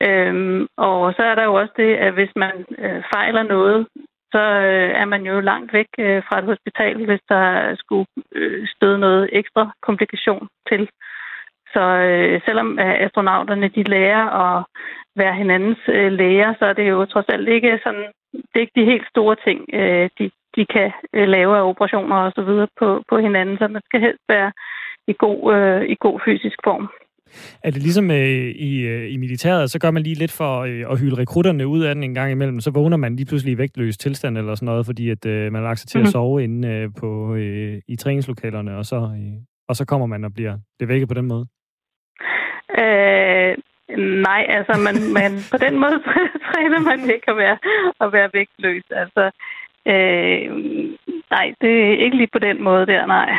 [0.00, 3.86] Øhm, og så er der jo også det, at hvis man øh, fejler noget,
[4.32, 8.66] så øh, er man jo langt væk øh, fra et hospital, hvis der skulle øh,
[8.74, 10.88] støde noget ekstra komplikation til.
[11.72, 14.64] Så øh, selvom øh, astronauterne de lærer at
[15.16, 18.80] være hinandens øh, læger, så er det jo trods alt ikke sådan, det er ikke
[18.80, 22.68] de helt store ting, øh, de, de kan øh, lave af operationer og så videre
[22.78, 24.52] på, på hinanden, så man skal helst være
[25.06, 26.88] i god, øh, i god fysisk form.
[27.62, 30.84] Er det ligesom øh, i, øh, i militæret, så gør man lige lidt for øh,
[30.90, 33.58] at hylde rekrutterne ud af den en gang imellem, så vågner man lige pludselig i
[33.58, 36.08] vægtløs tilstand eller sådan noget, fordi at øh, man har lagt sig til mm-hmm.
[36.08, 40.24] at sove inde øh, på, øh, i træningslokalerne, og så, øh, og så kommer man
[40.24, 41.46] og bliver det vækket på den måde?
[42.78, 43.56] Øh,
[44.28, 45.98] nej, altså man, man, på den måde
[46.48, 47.58] træner man ikke at være,
[48.00, 48.84] at være vægtløs.
[48.90, 49.30] Altså,
[49.86, 50.44] øh,
[51.30, 53.30] nej, det er ikke lige på den måde der, nej.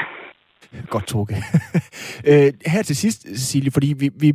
[0.90, 1.28] Godt, Toge.
[2.30, 4.34] øh, her til sidst, Cecilie, fordi vi, vi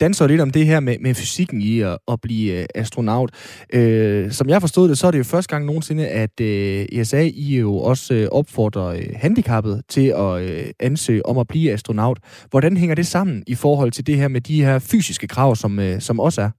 [0.00, 3.30] danser lidt om det her med, med fysikken i at, at blive øh, astronaut.
[3.74, 7.22] Øh, som jeg forstod det, så er det jo første gang nogensinde, at øh, ESA
[7.46, 12.18] I jo også øh, opfordrer øh, handicappet til at øh, ansøge om at blive astronaut.
[12.50, 15.78] Hvordan hænger det sammen i forhold til det her med de her fysiske krav, som,
[15.78, 16.50] øh, som også er?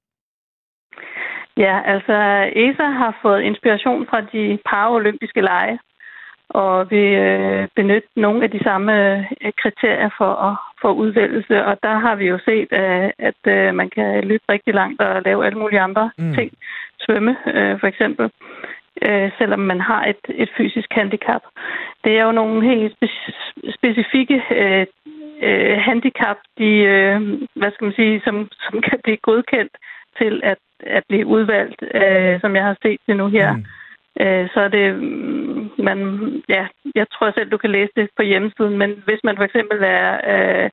[1.65, 2.15] Ja, altså
[2.63, 5.79] ESA har fået inspiration fra de paralympiske lege,
[6.49, 11.65] og vil øh, benytte nogle af de samme øh, kriterier for, at, for udvælgelse.
[11.65, 15.21] Og der har vi jo set, øh, at øh, man kan løbe rigtig langt og
[15.21, 16.33] lave alle mulige andre mm.
[16.33, 16.51] ting.
[16.99, 18.31] Svømme øh, for eksempel,
[19.01, 21.41] øh, selvom man har et, et fysisk handicap.
[22.03, 24.85] Det er jo nogle helt spe- specifikke øh,
[25.41, 27.21] øh, handicap, de, øh,
[27.55, 29.73] hvad skal man sige, som, som kan blive godkendt
[30.17, 33.55] til at, at blive udvalgt, øh, som jeg har set det nu her.
[33.55, 33.65] Mm
[34.23, 35.99] øh, så er det, mm, man,
[36.49, 39.79] ja, jeg tror selv, du kan læse det på hjemmesiden, men hvis man for eksempel
[39.83, 40.69] er, øh,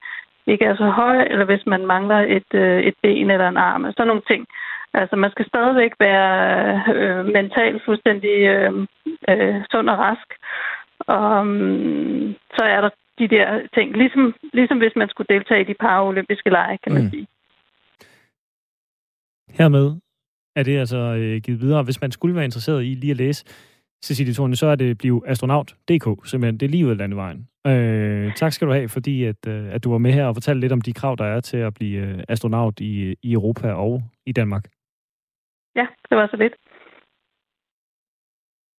[0.47, 3.85] ikke er så høj, eller hvis man mangler et, øh, et ben eller en arm,
[3.85, 4.47] sådan nogle ting.
[4.95, 8.73] Altså, man skal stadigvæk være øh, mentalt fuldstændig øh,
[9.29, 10.29] øh, sund og rask.
[10.99, 15.65] Og um, så er der de der ting, ligesom, ligesom hvis man skulle deltage i
[15.71, 17.11] de paralympiske lege, kan man mm.
[17.11, 17.27] sige.
[19.59, 20.06] Hermed
[20.57, 21.83] er det altså øh, givet videre.
[21.83, 23.45] Hvis man skulle være interesseret i lige at læse
[24.05, 26.61] Cecilie Thorne, så er det blive astronaut.dk, simpelthen.
[26.61, 27.49] Det er lige ud af landevejen.
[27.67, 30.61] Øh, tak skal du have, fordi at, øh, at du var med her og fortalte
[30.61, 34.03] lidt om de krav, der er til at blive øh, astronaut i, i Europa og
[34.27, 34.65] i Danmark.
[35.77, 36.53] Ja, det var så lidt.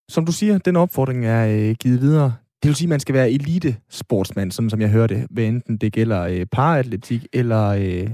[0.10, 2.34] Som du siger, den opfordring er øh, givet videre.
[2.64, 5.78] Det vil sige, at man skal være elite sportsmand, sådan som jeg hørte, hvad enten
[5.78, 8.10] det gælder øh, paratletik eller øh,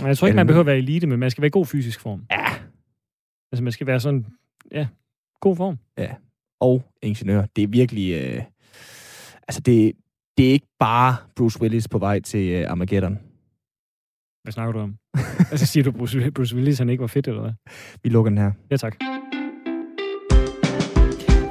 [0.00, 2.00] jeg tror ikke, man behøver at være elite, men man skal være i god fysisk
[2.00, 2.26] form.
[2.30, 2.45] Ja.
[3.56, 4.26] Altså, man skal være sådan,
[4.72, 4.86] ja,
[5.40, 5.78] God form.
[5.98, 6.14] Ja.
[6.60, 7.46] Og ingeniør.
[7.56, 8.12] Det er virkelig...
[8.12, 8.42] Øh,
[9.48, 9.92] altså, det,
[10.38, 13.18] det er ikke bare Bruce Willis på vej til øh, Armageddon.
[14.42, 14.96] Hvad snakker du om?
[15.50, 17.52] altså siger du, Bruce, Bruce Willis han ikke var fedt, eller hvad?
[18.02, 18.52] Vi lukker den her.
[18.70, 18.96] Ja, tak.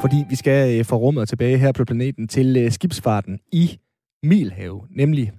[0.01, 3.79] Fordi vi skal øh, få rummet tilbage her på planeten til øh, skibsfarten i
[4.23, 5.31] Milhav, nemlig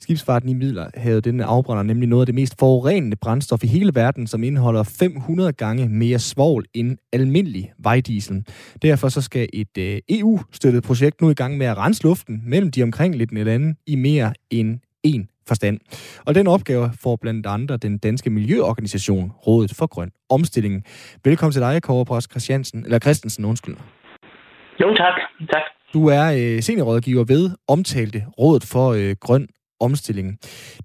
[0.00, 4.26] skibsfarten i Middelhavet, den afbrænder nemlig noget af det mest forurenende brændstof i hele verden,
[4.26, 8.44] som indeholder 500 gange mere svovl end almindelig vejdiesel.
[8.82, 12.70] Derfor så skal et øh, EU-støttet projekt nu i gang med at rense luften mellem
[12.70, 15.80] de omkringliggende lande i mere end en forstand.
[16.26, 20.84] Og den opgave får blandt andre den danske miljøorganisation Rådet for Grøn Omstilling.
[21.24, 23.76] Velkommen til dig, Kåre Post Christiansen, eller Christensen, undskyld.
[24.80, 25.14] Jo, tak.
[25.52, 25.62] tak.
[25.94, 29.48] Du er øh, seniorrådgiver ved omtalte Rådet for øh, Grøn
[29.80, 30.38] Omstilling.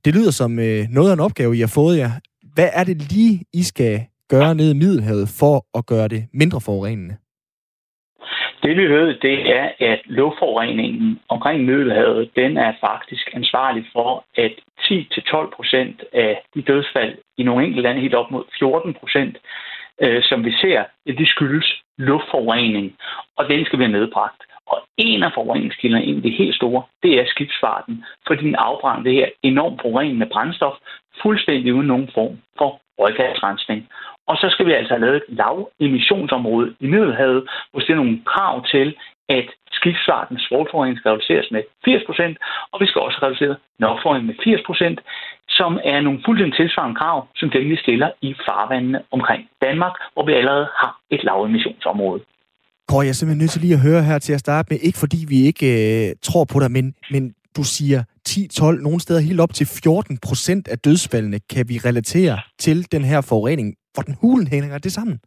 [0.06, 2.12] Det lyder som øh, noget af en opgave, I har fået jer.
[2.56, 6.62] Hvad er det lige, I skal gøre nede i Middelhavet for at gøre det mindre
[6.62, 7.16] forurenende?
[8.64, 14.54] Det vi ved, det er, at luftforureningen omkring Middelhavet, den er faktisk ansvarlig for, at
[14.80, 19.38] 10-12 procent af de dødsfald i nogle enkelte lande, helt op mod 14 procent,
[20.02, 22.96] øh, som vi ser, de skyldes luftforurening,
[23.38, 24.42] og den skal være nedbragt.
[24.70, 29.04] Og en af forureningskilderne, en af de helt store, det er skibsfarten, fordi den afbrænder
[29.04, 30.74] det her enormt forurenende brændstof,
[31.22, 33.88] fuldstændig uden nogen form for røggasrensning.
[34.28, 37.96] Og så skal vi altså have lavet et lav emissionsområde i Middelhavet, hvor det er
[37.96, 38.96] nogle krav til,
[39.30, 42.36] at skibsfartens svovlforurening skal reduceres med 80%,
[42.72, 44.96] og vi skal også reducere nokforurening med 80%,
[45.50, 50.26] som er nogle fuldstændig tilsvarende krav, som dem vi stiller i farvandene omkring Danmark, hvor
[50.26, 52.22] vi allerede har et lavemissionsområde.
[52.90, 55.00] Kåre, jeg er simpelthen nødt til lige at høre her til at starte med, ikke
[55.04, 57.24] fordi vi ikke øh, tror på dig, men, men
[57.58, 62.38] du siger 10-12, nogle steder helt op til 14 procent af dødsfaldene kan vi relatere
[62.66, 63.68] til den her forurening.
[63.94, 65.18] Hvordan hulen hænger det sammen?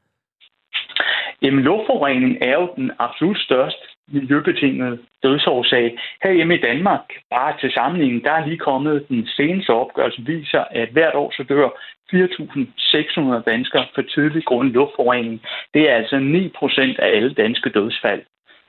[1.43, 3.85] Jamen, luftforurening er jo den absolut største
[4.17, 5.87] miljøbetingede dødsårsag.
[6.23, 10.89] Herhjemme i Danmark, bare til sammenligning, der er lige kommet den seneste opgørelse, viser, at
[10.89, 11.69] hvert år så dør
[12.13, 15.43] 4.600 danskere for tidlig grund luftforurening.
[15.75, 18.23] Det er altså 9 procent af alle danske dødsfald.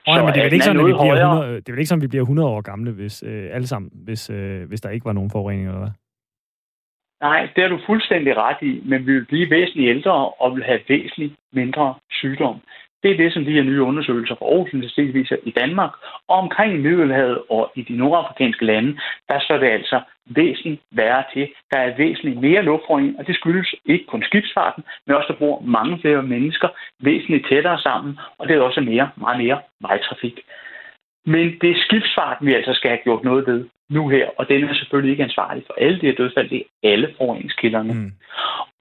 [0.06, 1.88] Så men det er, vel ikke sådan, at vi bliver 100, det er vel ikke
[1.88, 4.90] sådan, at vi bliver 100 år gamle, hvis, øh, alle sammen, hvis, øh, hvis der
[4.90, 5.94] ikke var nogen forurening, eller hvad?
[7.20, 10.64] Nej, det er du fuldstændig ret i, men vi vil blive væsentligt ældre og vil
[10.64, 12.56] have væsentligt mindre sygdom.
[13.04, 15.92] Det er det, som de her nye undersøgelser fra Aarhus Universitet viser i Danmark.
[16.28, 18.98] Og omkring Middelhavet og i de nordafrikanske lande,
[19.28, 21.48] der står det altså væsentligt værre til.
[21.72, 25.60] Der er væsentligt mere luftforurening, og det skyldes ikke kun skibsfarten, men også, der bor
[25.60, 26.68] mange flere mennesker
[27.00, 30.40] væsentligt tættere sammen, og det er også mere, meget mere vejtrafik.
[31.26, 34.64] Men det er skibsfarten, vi altså skal have gjort noget ved nu her, og den
[34.64, 37.92] er selvfølgelig ikke ansvarlig for alle de her dødsfald, det er alle forureningskilderne.
[37.92, 38.12] Mm.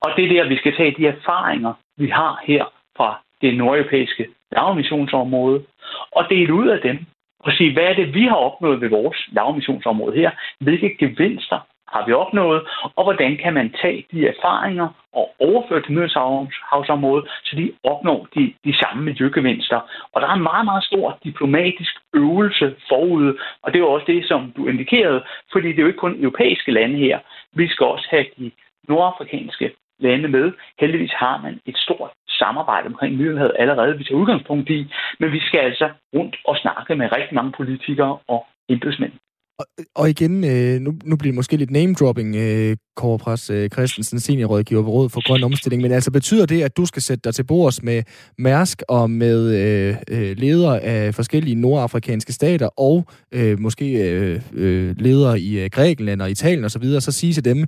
[0.02, 2.66] Og det er der, vi skal tage de erfaringer, vi har her
[2.98, 5.64] fra det nordeuropæiske lavemissionsområde,
[6.12, 6.98] og dele ud af dem
[7.40, 10.32] og sige, hvad er det, vi har opnået ved vores lavemissionsområde her?
[10.60, 11.60] Hvilke gevinster
[11.94, 12.62] har vi opnået,
[12.96, 18.54] og hvordan kan man tage de erfaringer og overføre til Middelhavsområdet, så de opnår de,
[18.66, 19.80] de samme miljøgevinster.
[20.14, 24.06] Og der er en meget, meget stor diplomatisk øvelse forude, og det er jo også
[24.08, 27.20] det, som du indikerede, fordi det er jo ikke kun europæiske lande her.
[27.54, 28.52] Vi skal også have de
[28.90, 30.52] nordafrikanske lande med.
[30.80, 32.12] Heldigvis har man et stort
[32.44, 34.80] samarbejde omkring Middelhavet allerede, vi tager udgangspunkt i,
[35.20, 38.42] men vi skal altså rundt og snakke med rigtig mange politikere og
[38.74, 39.14] embedsmænd.
[39.60, 43.70] Og, og igen, øh, nu, nu bliver det måske lidt name-dropping, øh, Kåre Pras øh,
[43.70, 47.22] Christensen, seniorrådgiver ved Rådet for Grøn Omstilling, men altså betyder det, at du skal sætte
[47.24, 48.04] dig til bords med
[48.38, 54.96] Mærsk og med øh, øh, ledere af forskellige nordafrikanske stater og øh, måske øh, øh,
[54.98, 57.68] ledere i øh, Grækenland og Italien osv., og så sige til dem,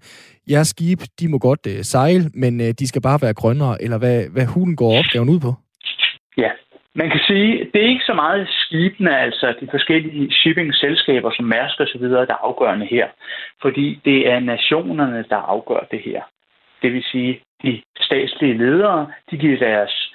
[0.50, 3.98] jeres skib, de må godt øh, sejle, men øh, de skal bare være grønnere, eller
[3.98, 5.54] hvad, hvad hulen går opgaven ud på?
[6.38, 6.50] Ja,
[6.96, 11.80] man kan sige, det er ikke så meget skibene, altså de forskellige shipping-selskaber som Mærsk
[11.80, 13.08] og så videre, der er afgørende her.
[13.62, 16.22] Fordi det er nationerne, der afgør det her.
[16.82, 20.14] Det vil sige, de statslige ledere, de giver deres,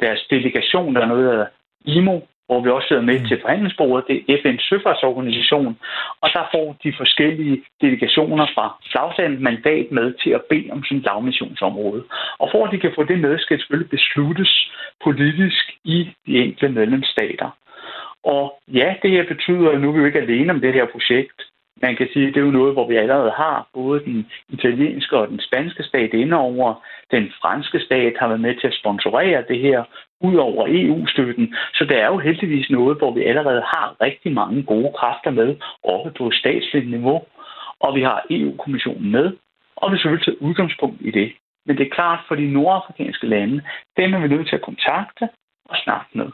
[0.00, 1.46] deres delegation, der er noget af
[1.84, 3.26] IMO, hvor vi også sidder med mm.
[3.26, 4.08] til forhandlingsbordet.
[4.08, 5.78] Det er FN's søfartsorganisation,
[6.22, 10.98] og der får de forskellige delegationer fra flagstaden mandat med til at bede om sådan
[10.98, 12.02] et lavmissionsområde.
[12.38, 14.52] Og for at de kan få det med, skal det selvfølgelig besluttes
[15.04, 17.50] politisk i de enkelte medlemsstater.
[18.24, 20.86] Og ja, det her betyder, at nu er vi jo ikke alene om det her
[20.92, 21.38] projekt
[21.82, 25.16] man kan sige, at det er jo noget, hvor vi allerede har både den italienske
[25.16, 26.74] og den spanske stat indover.
[27.10, 29.84] Den franske stat har været med til at sponsorere det her
[30.20, 31.54] ud over EU-støtten.
[31.74, 35.56] Så det er jo heldigvis noget, hvor vi allerede har rigtig mange gode kræfter med
[35.84, 37.22] oppe på statsligt niveau.
[37.80, 39.32] Og vi har EU-kommissionen med,
[39.76, 41.32] og vi selvfølgelig tage udgangspunkt i det.
[41.66, 43.62] Men det er klart, for de nordafrikanske lande,
[43.96, 45.28] dem er vi nødt til at kontakte
[45.68, 46.28] og snakke med.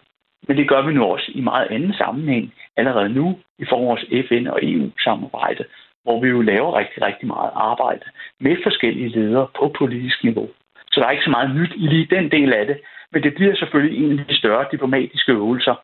[0.48, 4.26] Men det gør vi nu også i meget anden sammenhæng allerede nu i forhold vores
[4.26, 5.64] FN- og EU-samarbejde,
[6.04, 8.04] hvor vi jo laver rigtig, rigtig meget arbejde
[8.40, 10.48] med forskellige ledere på politisk niveau.
[10.92, 12.78] Så der er ikke så meget nyt i lige den del af det,
[13.12, 15.74] men det bliver selvfølgelig en af de større diplomatiske øvelser.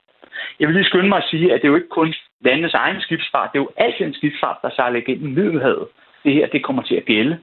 [0.61, 3.01] Jeg vil lige skynde mig at sige, at det er jo ikke kun landets egen
[3.01, 5.89] skibsfart, det er jo alt den skibsfart, der sejler igennem Middelhavet.
[6.25, 7.39] Det her, det kommer til at gælde.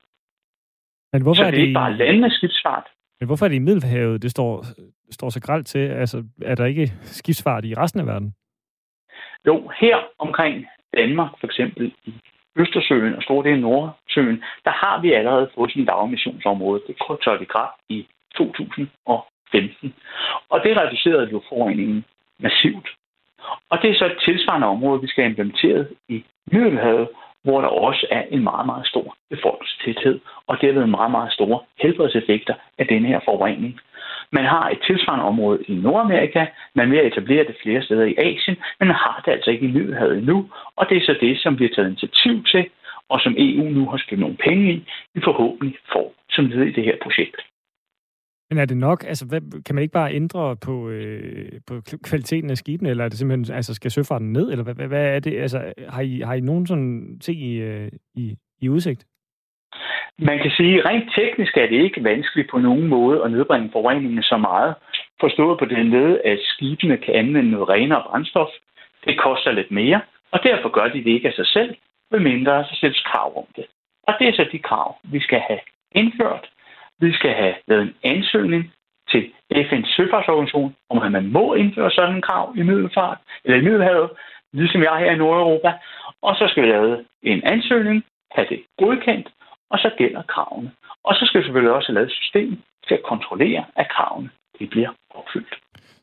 [1.14, 2.88] Men hvorfor så det er det ikke bare landenes skibsfart.
[3.20, 4.66] Men hvorfor er det i Middelhavet, det står,
[5.12, 5.80] står så gralt til?
[5.80, 8.34] Altså, er der ikke skibsfart i resten af verden?
[9.48, 10.66] Jo, her omkring
[10.98, 12.14] Danmark, for eksempel i
[12.56, 16.82] Østersøen og store dele af Nordsøen, der har vi allerede fået sådan et lavemissionsområde.
[16.88, 18.92] Det trådte i kraft i 2015.
[19.06, 19.26] Og
[20.49, 22.06] og det reducerede jo forureningen
[22.39, 22.88] massivt.
[23.70, 27.08] Og det er så et tilsvarende område, vi skal have implementeret i Middelhavet,
[27.43, 32.53] hvor der også er en meget, meget stor befolkningstæthed, og derved meget, meget store helbredseffekter
[32.78, 33.80] af denne her forurening.
[34.32, 36.45] Man har et tilsvarende område i Nordamerika,
[36.76, 39.72] man vil etablere det flere steder i Asien, men man har det altså ikke i
[39.72, 42.70] Middelhavet endnu, og det er så det, som vi har taget initiativ til,
[43.10, 44.84] og som EU nu har spillet nogle penge i,
[45.14, 47.41] vi forhåbentlig får som led i det her projekt.
[48.50, 49.04] Men er det nok?
[49.08, 53.10] Altså, hvad, kan man ikke bare ændre på, øh, på kvaliteten af skibene, eller er
[53.10, 55.39] det simpelthen, altså, skal søfarten ned, eller hvad, hvad er det?
[55.39, 59.06] Altså, har I, har I nogen sådan ting i, øh, i, i udsigt?
[60.20, 63.70] Man kan sige, at rent teknisk er det ikke vanskeligt på nogen måde at nedbringe
[63.72, 64.76] forureningen så meget.
[65.20, 68.48] Forstået på den led, at skibene kan anvende noget renere brændstof.
[69.06, 71.76] Det koster lidt mere, og derfor gør de det ikke af sig selv,
[72.12, 73.66] medmindre der sættes krav om det.
[74.08, 75.60] Og det er så de krav, vi skal have
[75.91, 76.50] indført.
[77.00, 78.64] Vi skal have lavet en ansøgning
[79.12, 79.22] til
[79.54, 84.10] FN's søfartsorganisation om, at man må indføre sådan en krav i Middelfart, eller i Middelhavet,
[84.54, 85.72] ligesom jeg her i Nordeuropa.
[86.22, 89.28] Og så skal vi lave en ansøgning, have det godkendt,
[89.70, 90.72] og så gælder kravene.
[91.04, 92.50] Og så skal vi selvfølgelig også have et system
[92.88, 94.30] til at kontrollere, at kravene
[94.60, 95.56] de bliver opfyldt.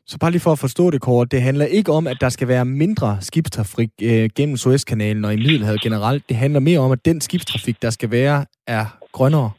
[0.05, 2.47] Så bare lige for at forstå det kort, det handler ikke om, at der skal
[2.47, 6.29] være mindre skibstrafik øh, gennem Suezkanalen og i Middelhavet generelt.
[6.29, 9.51] Det handler mere om, at den skibstrafik, der skal være, er grønnere.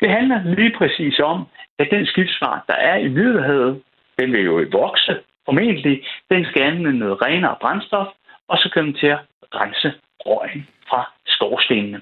[0.00, 1.46] Det handler lige præcis om,
[1.78, 3.82] at den skibsfart, der er i Middelhavet,
[4.18, 6.04] den vil jo vokse formentlig.
[6.30, 8.06] Den skal anvende noget renere brændstof,
[8.48, 9.20] og så kan den til at
[9.54, 9.92] rense
[10.26, 12.00] røgen fra skorstenene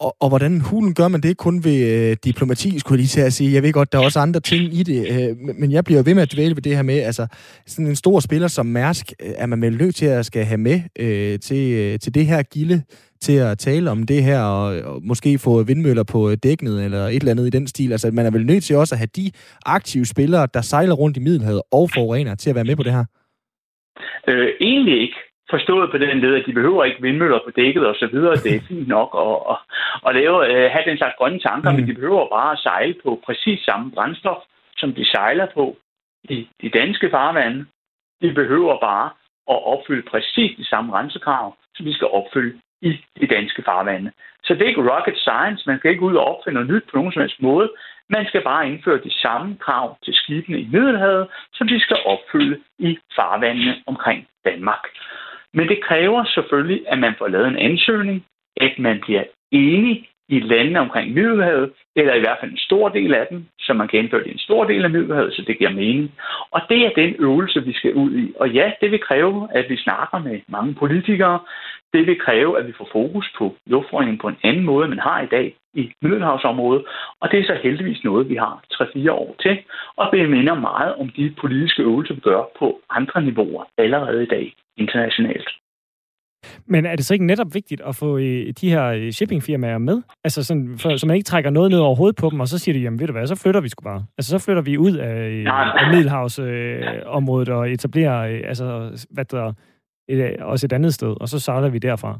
[0.00, 3.20] og, og hvordan hulen gør man det kun ved øh, diplomati, skulle jeg lige til
[3.20, 3.54] at sige.
[3.54, 6.14] Jeg ved godt, der er også andre ting i det, øh, men jeg bliver ved
[6.14, 7.26] med at dvæle ved det her med, altså
[7.66, 10.58] sådan en stor spiller som Mærsk, øh, er man vel nødt til at skal have
[10.58, 12.82] med øh, til, øh, til det her gilde,
[13.20, 17.14] til at tale om det her, og, og måske få vindmøller på dæknet, eller et
[17.14, 17.92] eller andet i den stil.
[17.92, 19.30] Altså, man er vel nødt til også at have de
[19.66, 22.92] aktive spillere, der sejler rundt i Middelhavet og forurener, til at være med på det
[22.92, 23.04] her?
[24.28, 25.31] Øh, egentlig ikke.
[25.54, 28.36] Forstået på den led, at de behøver ikke vindmøller på dækket og så videre.
[28.44, 29.58] Det er fint nok at, at,
[30.06, 31.76] at lave, uh, have den slags grønne tanker, mm.
[31.76, 34.42] men de behøver bare at sejle på præcis samme brændstof,
[34.76, 35.76] som de sejler på
[36.24, 37.66] i de danske farvande.
[38.22, 39.10] De behøver bare
[39.52, 42.90] at opfylde præcis de samme rensekrav, som vi skal opfylde i
[43.20, 44.12] de danske farvande.
[44.44, 45.62] Så det er ikke rocket science.
[45.66, 47.68] Man skal ikke ud og opfinde noget nyt på nogen som helst måde.
[48.08, 52.60] Man skal bare indføre de samme krav til skibene i Middelhavet, som de skal opfylde
[52.78, 54.84] i farvandene omkring Danmark.
[55.54, 58.24] Men det kræver selvfølgelig, at man får lavet en ansøgning,
[58.56, 63.14] at man bliver enig i landene omkring Middelhavet, eller i hvert fald en stor del
[63.14, 65.58] af dem, så man kan indføre det i en stor del af Middelhavet, så det
[65.58, 66.12] giver mening.
[66.50, 68.32] Og det er den øvelse, vi skal ud i.
[68.36, 71.40] Og ja, det vil kræve, at vi snakker med mange politikere.
[71.92, 75.08] Det vil kræve, at vi får fokus på luftforurening på en anden måde, end man
[75.08, 76.84] har i dag i Middelhavsområdet.
[77.20, 79.58] Og det er så heldigvis noget, vi har 3-4 år til.
[79.96, 84.26] Og det minder meget om de politiske øvelser, vi gør på andre niveauer allerede i
[84.26, 85.48] dag internationalt.
[86.66, 90.02] Men er det så ikke netop vigtigt at få øh, de her øh, shippingfirmaer med?
[90.24, 92.58] Altså sådan, for, så man ikke trækker noget ned over hovedet på dem, og så
[92.58, 94.04] siger de, jamen ved du hvad, så flytter vi sgu bare.
[94.18, 95.44] Altså så flytter vi ud af,
[95.80, 98.66] af Middelhavsområdet øh, og etablerer øh, altså,
[99.10, 99.52] hvad der,
[100.08, 102.18] et, også et andet sted, og så sejler vi derfra.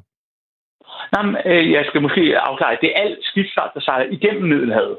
[1.16, 4.98] Jamen, øh, jeg skal måske afklare, det er alt skibsfart, der sejler igennem Middelhavet.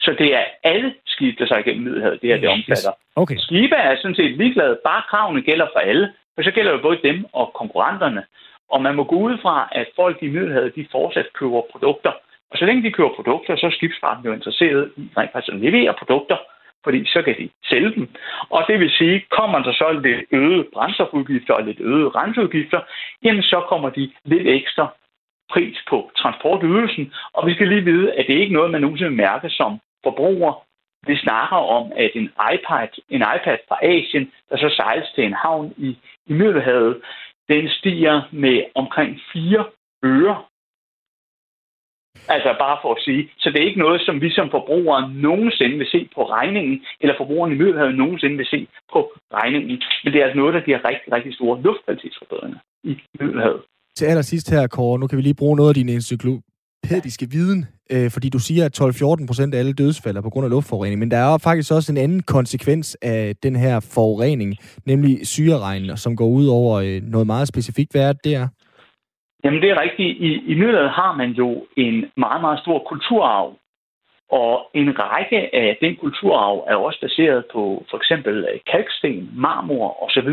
[0.00, 2.92] Så det er alle skibe, der sejler igennem Middelhavet, det her det omfatter.
[3.16, 3.36] Okay.
[3.38, 6.12] Skibe er sådan set ligeglade, bare kravene gælder for alle.
[6.34, 8.24] For så gælder jo både dem og konkurrenterne.
[8.70, 12.12] Og man må gå ud fra, at folk i Middelhavet, de fortsat køber produkter.
[12.50, 15.60] Og så længe de køber produkter, så er skibsfarten jo interesseret i rent faktisk at
[15.60, 16.36] levere produkter,
[16.84, 18.08] fordi så kan de sælge dem.
[18.50, 22.80] Og det vil sige, kommer der så lidt øget brændstofudgifter og lidt øget renseudgifter,
[23.24, 24.86] jamen så kommer de lidt ekstra
[25.50, 27.12] pris på transportydelsen.
[27.32, 30.52] Og vi skal lige vide, at det ikke er noget, man nogensinde mærker som forbruger.
[31.06, 35.32] Vi snakker om, at en iPad, en iPad fra Asien, der så sejles til en
[35.32, 37.02] havn i, i Middelhavet,
[37.48, 39.64] den stiger med omkring 4
[40.04, 40.42] øre.
[42.34, 43.22] Altså bare for at sige.
[43.42, 47.14] Så det er ikke noget, som vi som forbrugere nogensinde vil se på regningen, eller
[47.20, 48.60] forbrugerne i Middelhavet nogensinde vil se
[48.92, 49.00] på
[49.38, 49.82] regningen.
[50.02, 53.60] Men det er altså noget, der giver rigtig, rigtig store luftkvalitetsforbedringer i Middelhavet.
[53.96, 58.10] Til allersidst her, Kåre, nu kan vi lige bruge noget af din encyklopædiske viden, øh,
[58.10, 61.10] fordi du siger, at 12-14 procent af alle dødsfald er på grund af luftforurening, men
[61.10, 64.56] der er faktisk også en anden konsekvens af den her forurening,
[64.86, 67.92] nemlig syreregn, som går ud over øh, noget meget specifikt.
[67.92, 68.48] Hvad er det der?
[69.44, 70.18] Jamen det er rigtigt.
[70.18, 73.56] I, i Middelhavet har man jo en meget, meget stor kulturarv.
[74.30, 80.04] Og en række af den kulturarv er også baseret på for eksempel øh, kalksten, marmor
[80.04, 80.28] osv.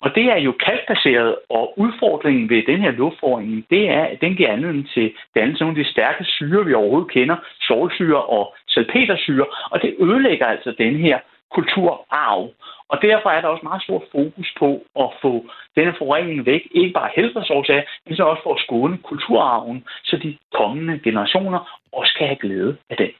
[0.00, 4.36] Og det er jo kalkbaseret, og udfordringen ved den her luftforurening, det er, at den
[4.36, 8.54] giver anledning til dannelse af nogle af de stærke syre, vi overhovedet kender, solsyre og
[8.68, 11.18] salpetersyre, og det ødelægger altså den her
[11.54, 12.50] kulturarv.
[12.92, 14.68] Og derfor er der også meget stor fokus på
[15.04, 15.32] at få
[15.76, 20.38] denne forurening væk, ikke bare helbredsårsager, men så også for at skåne kulturarven, så de
[20.60, 21.60] kommende generationer
[21.92, 23.10] også kan have glæde af den.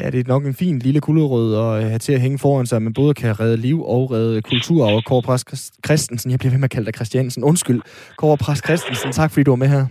[0.00, 2.82] Ja, det er nok en fin lille kulderød at have til at hænge foran sig,
[2.82, 5.02] man både kan redde liv og redde kulturarv.
[5.02, 7.44] Kåre Pras Christensen, jeg bliver ved med at kalde dig Christiansen.
[7.44, 7.80] Undskyld,
[8.16, 9.84] Kåre Pras Christensen, tak fordi du var med her.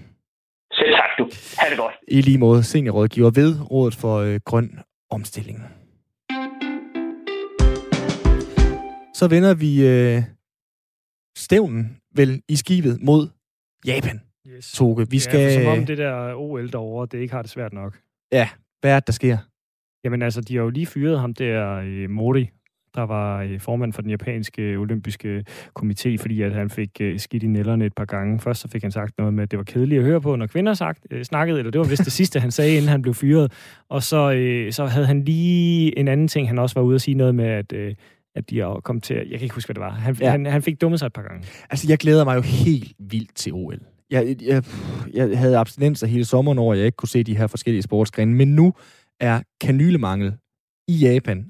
[0.74, 1.24] Selv tak du.
[1.60, 1.96] Ha' det godt.
[2.08, 4.80] I lige måde seniorrådgiver ved Rådet for øh, Grøn
[5.12, 5.77] Omstilling.
[9.18, 10.24] Så vender vi øh,
[11.38, 13.28] stævnen vel i skibet mod
[13.86, 14.22] Japan.
[14.48, 14.72] Yes.
[14.72, 15.40] Toge, vi skal...
[15.40, 18.00] Ja, som om det der OL derovre, det ikke har det svært nok.
[18.32, 18.50] Ja,
[18.82, 19.38] hvad er det, der sker?
[20.04, 22.50] Jamen altså, de har jo lige fyret ham der, øh, Mori,
[22.96, 25.46] der var øh, formand for den japanske olympiske
[25.80, 28.40] komité, fordi at han fik øh, skidt i nælderne et par gange.
[28.40, 30.48] Først så fik han sagt noget med, at det var kedeligt at høre på, når
[30.48, 33.52] kvinder sagt, snakkede, eller det var vist det sidste, han sagde, inden han blev fyret.
[33.90, 34.18] Og så,
[34.72, 37.46] så havde han lige en anden ting, han også var ude at sige noget med,
[37.46, 37.74] at
[38.38, 39.16] at de er kommet til...
[39.16, 39.90] Jeg kan ikke huske, hvad det var.
[39.90, 40.32] Han, ja.
[40.32, 41.48] han, han fik dummet sig et par gange.
[41.70, 43.80] Altså, jeg glæder mig jo helt vildt til OL.
[44.10, 44.64] Jeg, jeg,
[45.14, 48.56] jeg havde abstinenser hele sommeren over, jeg ikke kunne se de her forskellige sportsgrene, men
[48.56, 48.74] nu
[49.20, 50.34] er kanylemangel
[50.88, 51.50] i Japan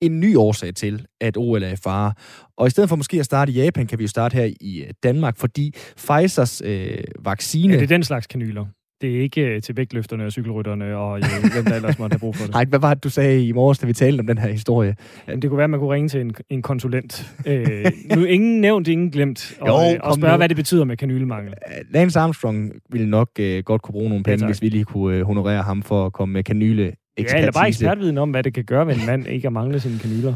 [0.00, 2.12] en ny årsag til, at OL er i fare.
[2.56, 4.82] Og i stedet for måske at starte i Japan, kan vi jo starte her i
[4.82, 7.72] øh, Danmark, fordi Pfizers øh, vaccine...
[7.72, 8.66] Ja, det er den slags kanyler.
[9.00, 12.18] Det er ikke øh, til vægtløfterne og cykelrytterne og øh, hvem der ellers måtte have
[12.20, 12.54] brug for det.
[12.58, 14.96] Nej, hvad var det, du sagde i morges, da vi talte om den her historie?
[15.28, 17.34] Jamen, det kunne være, at man kunne ringe til en, en konsulent.
[17.46, 17.84] øh,
[18.16, 19.56] nu ingen nævnt, ingen glemt.
[19.60, 20.36] Og, jo, øh, og spørge, nu.
[20.36, 21.54] hvad det betyder med kanylemangel.
[21.90, 25.16] Lance Armstrong ville nok øh, godt kunne bruge nogle penge, ja, hvis vi lige kunne
[25.16, 28.54] øh, honorere ham for at komme med kanyle Ja, eller bare ekspertviden om, hvad det
[28.54, 30.34] kan gøre, hvis en mand ikke har manglet sine kanyler.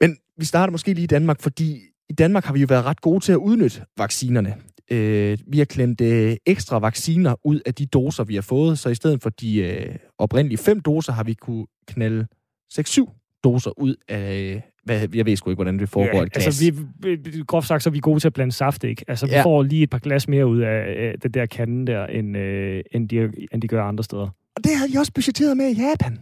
[0.00, 1.80] Men vi starter måske lige i Danmark, fordi
[2.10, 4.54] i Danmark har vi jo været ret gode til at udnytte vaccinerne
[4.90, 8.88] øh, vi har klemt øh, ekstra vacciner ud af de doser, vi har fået, så
[8.88, 12.26] i stedet for de øh, oprindelige fem doser, har vi kunne knalde
[12.74, 16.46] 6-7 doser ud af hvad, jeg ved sgu ikke, hvordan det foregår ja, et glas.
[16.46, 16.72] Altså,
[17.04, 19.04] vi, groft sagt, så er vi gode til at blande saft, ikke?
[19.08, 19.44] Altså, vi ja.
[19.44, 22.82] får lige et par glas mere ud af, af det der kande der, end, øh,
[22.92, 24.28] end, de, end de gør andre steder.
[24.56, 26.18] Og det har de også budgetteret med i Japan.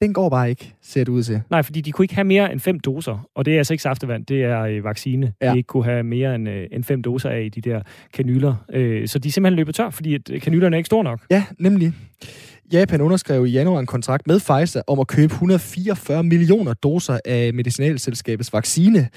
[0.00, 1.42] Den går bare ikke, ser det ud til.
[1.50, 3.28] Nej, fordi de kunne ikke have mere end fem doser.
[3.34, 5.32] Og det er altså ikke saftevand, det er øh, vaccine.
[5.42, 5.52] Ja.
[5.52, 7.82] De ikke kunne have mere end, øh, end fem doser af i de der
[8.14, 8.54] kanyler.
[8.72, 11.20] Øh, så de er simpelthen løbet tør, fordi at øh, kanylerne er ikke store nok.
[11.30, 11.92] Ja, nemlig.
[12.72, 17.54] Japan underskrev i januar en kontrakt med Pfizer om at købe 144 millioner doser af
[17.54, 19.08] medicinalselskabets vaccine.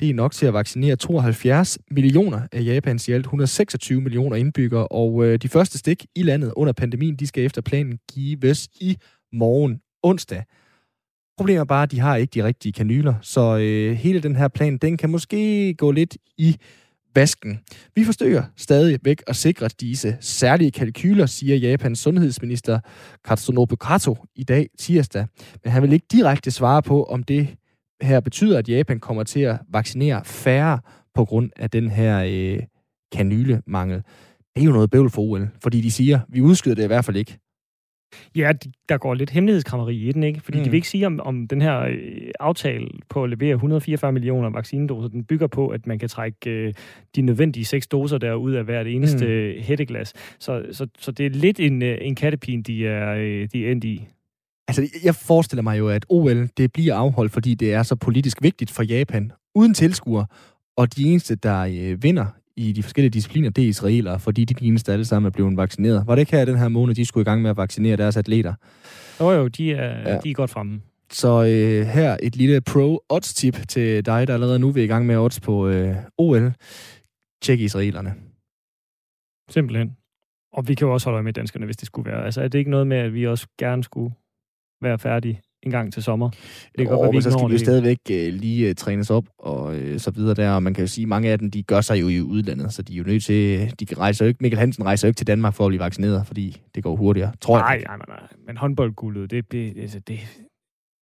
[0.00, 4.88] Det er nok til at vaccinere 72 millioner af Japans i alt 126 millioner indbyggere,
[4.88, 8.96] og øh, de første stik i landet under pandemien, de skal efter planen gives i
[9.32, 10.42] morgen onsdag.
[11.38, 14.48] Problemet er bare, at de har ikke de rigtige kanyler, så øh, hele den her
[14.48, 16.56] plan, den kan måske gå lidt i
[17.14, 17.60] vasken.
[17.94, 22.80] Vi forsøger stadig væk at sikre disse særlige kalkyler, siger Japans sundhedsminister
[23.24, 25.26] Katsunobu Kato i dag tirsdag.
[25.64, 27.48] Men han vil ikke direkte svare på, om det
[28.02, 30.78] her betyder, at Japan kommer til at vaccinere færre
[31.14, 32.62] på grund af den her øh,
[33.12, 34.02] kanylemangel.
[34.54, 37.04] Det er jo noget bøvl for OL, fordi de siger, vi udskyder det i hvert
[37.04, 37.38] fald ikke.
[38.36, 38.52] Ja,
[38.88, 40.40] der går lidt hemmelighedskrammeri i den, ikke?
[40.40, 40.64] Fordi mm.
[40.64, 44.50] de vil ikke sige, om, om den her øh, aftale på at levere 144 millioner
[44.50, 46.74] vaccinedoser, den bygger på, at man kan trække øh,
[47.16, 49.30] de nødvendige seks doser der ud af hvert eneste mm.
[49.30, 50.12] Øh, hætteglas.
[50.38, 53.14] Så, så, så det er lidt en, en kattepin, de er,
[53.52, 54.06] de er endt i.
[54.68, 58.42] Altså, jeg forestiller mig jo, at OL det bliver afholdt, fordi det er så politisk
[58.42, 60.24] vigtigt for Japan, uden tilskuer,
[60.76, 62.26] og de eneste, der øh, vinder
[62.68, 66.06] i de forskellige discipliner, det er israelere, fordi de, eneste alle sammen er blevet vaccineret.
[66.06, 68.16] Var det ikke her den her måned, de skulle i gang med at vaccinere deres
[68.16, 68.54] atleter?
[69.20, 70.18] Jo jo, de er, ja.
[70.18, 70.80] de er godt fremme.
[71.12, 75.16] Så øh, her et lille pro-odds-tip til dig, der allerede nu vil i gang med
[75.16, 76.52] odds på øh, OL.
[77.42, 78.14] Tjek israelerne.
[79.50, 79.96] Simpelthen.
[80.52, 82.24] Og vi kan jo også holde øje med danskerne, hvis det skulle være.
[82.24, 84.14] Altså er det ikke noget med, at vi også gerne skulle
[84.82, 86.30] være færdige en gang til sommer.
[86.30, 86.40] Det
[86.76, 89.76] kan godt være, men så skal vi jo stadigvæk uh, lige uh, trænes op og
[89.76, 91.80] uh, så videre der, og man kan jo sige, at mange af dem, de gør
[91.80, 94.58] sig jo i udlandet, så de er jo nødt til, de rejser jo ikke, Mikkel
[94.58, 97.58] Hansen rejser jo ikke til Danmark for at blive vaccineret, fordi det går hurtigere, tror
[97.58, 97.82] nej, jeg.
[97.86, 100.20] Nej, nej, nej, men håndboldguldet, det, det, altså, det,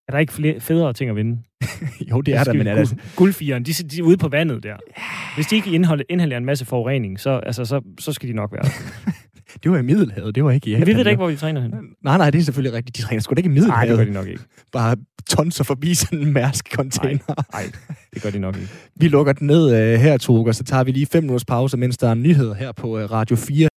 [0.09, 1.42] er der ikke flere, federe ting at vinde?
[2.11, 2.94] jo, det er der, men er der...
[3.16, 4.76] Guldfigeren, de, de er ude på vandet der.
[5.34, 8.52] Hvis de ikke indeholder, inhalerer en masse forurening, så, altså, så, så skal de nok
[8.52, 8.64] være
[9.62, 10.80] Det var i Middelhavet, det var ikke i Japan.
[10.80, 11.74] Men vi ved da ikke, hvor de træner hen.
[12.05, 12.96] Nej, nej, det er selvfølgelig rigtigt.
[12.96, 13.76] De træner sgu da ikke i Middelhavet.
[13.78, 14.42] Nej, det gør de nok ikke.
[14.72, 14.96] Bare
[15.28, 17.53] tonser forbi sådan en mærsk container.
[17.53, 17.70] Nej,
[18.14, 18.68] det gør de nok ikke.
[18.96, 21.76] Vi lukker den ned uh, her, Tog, og så tager vi lige fem minutters pause,
[21.76, 23.68] mens der er nyheder her på uh, Radio 4.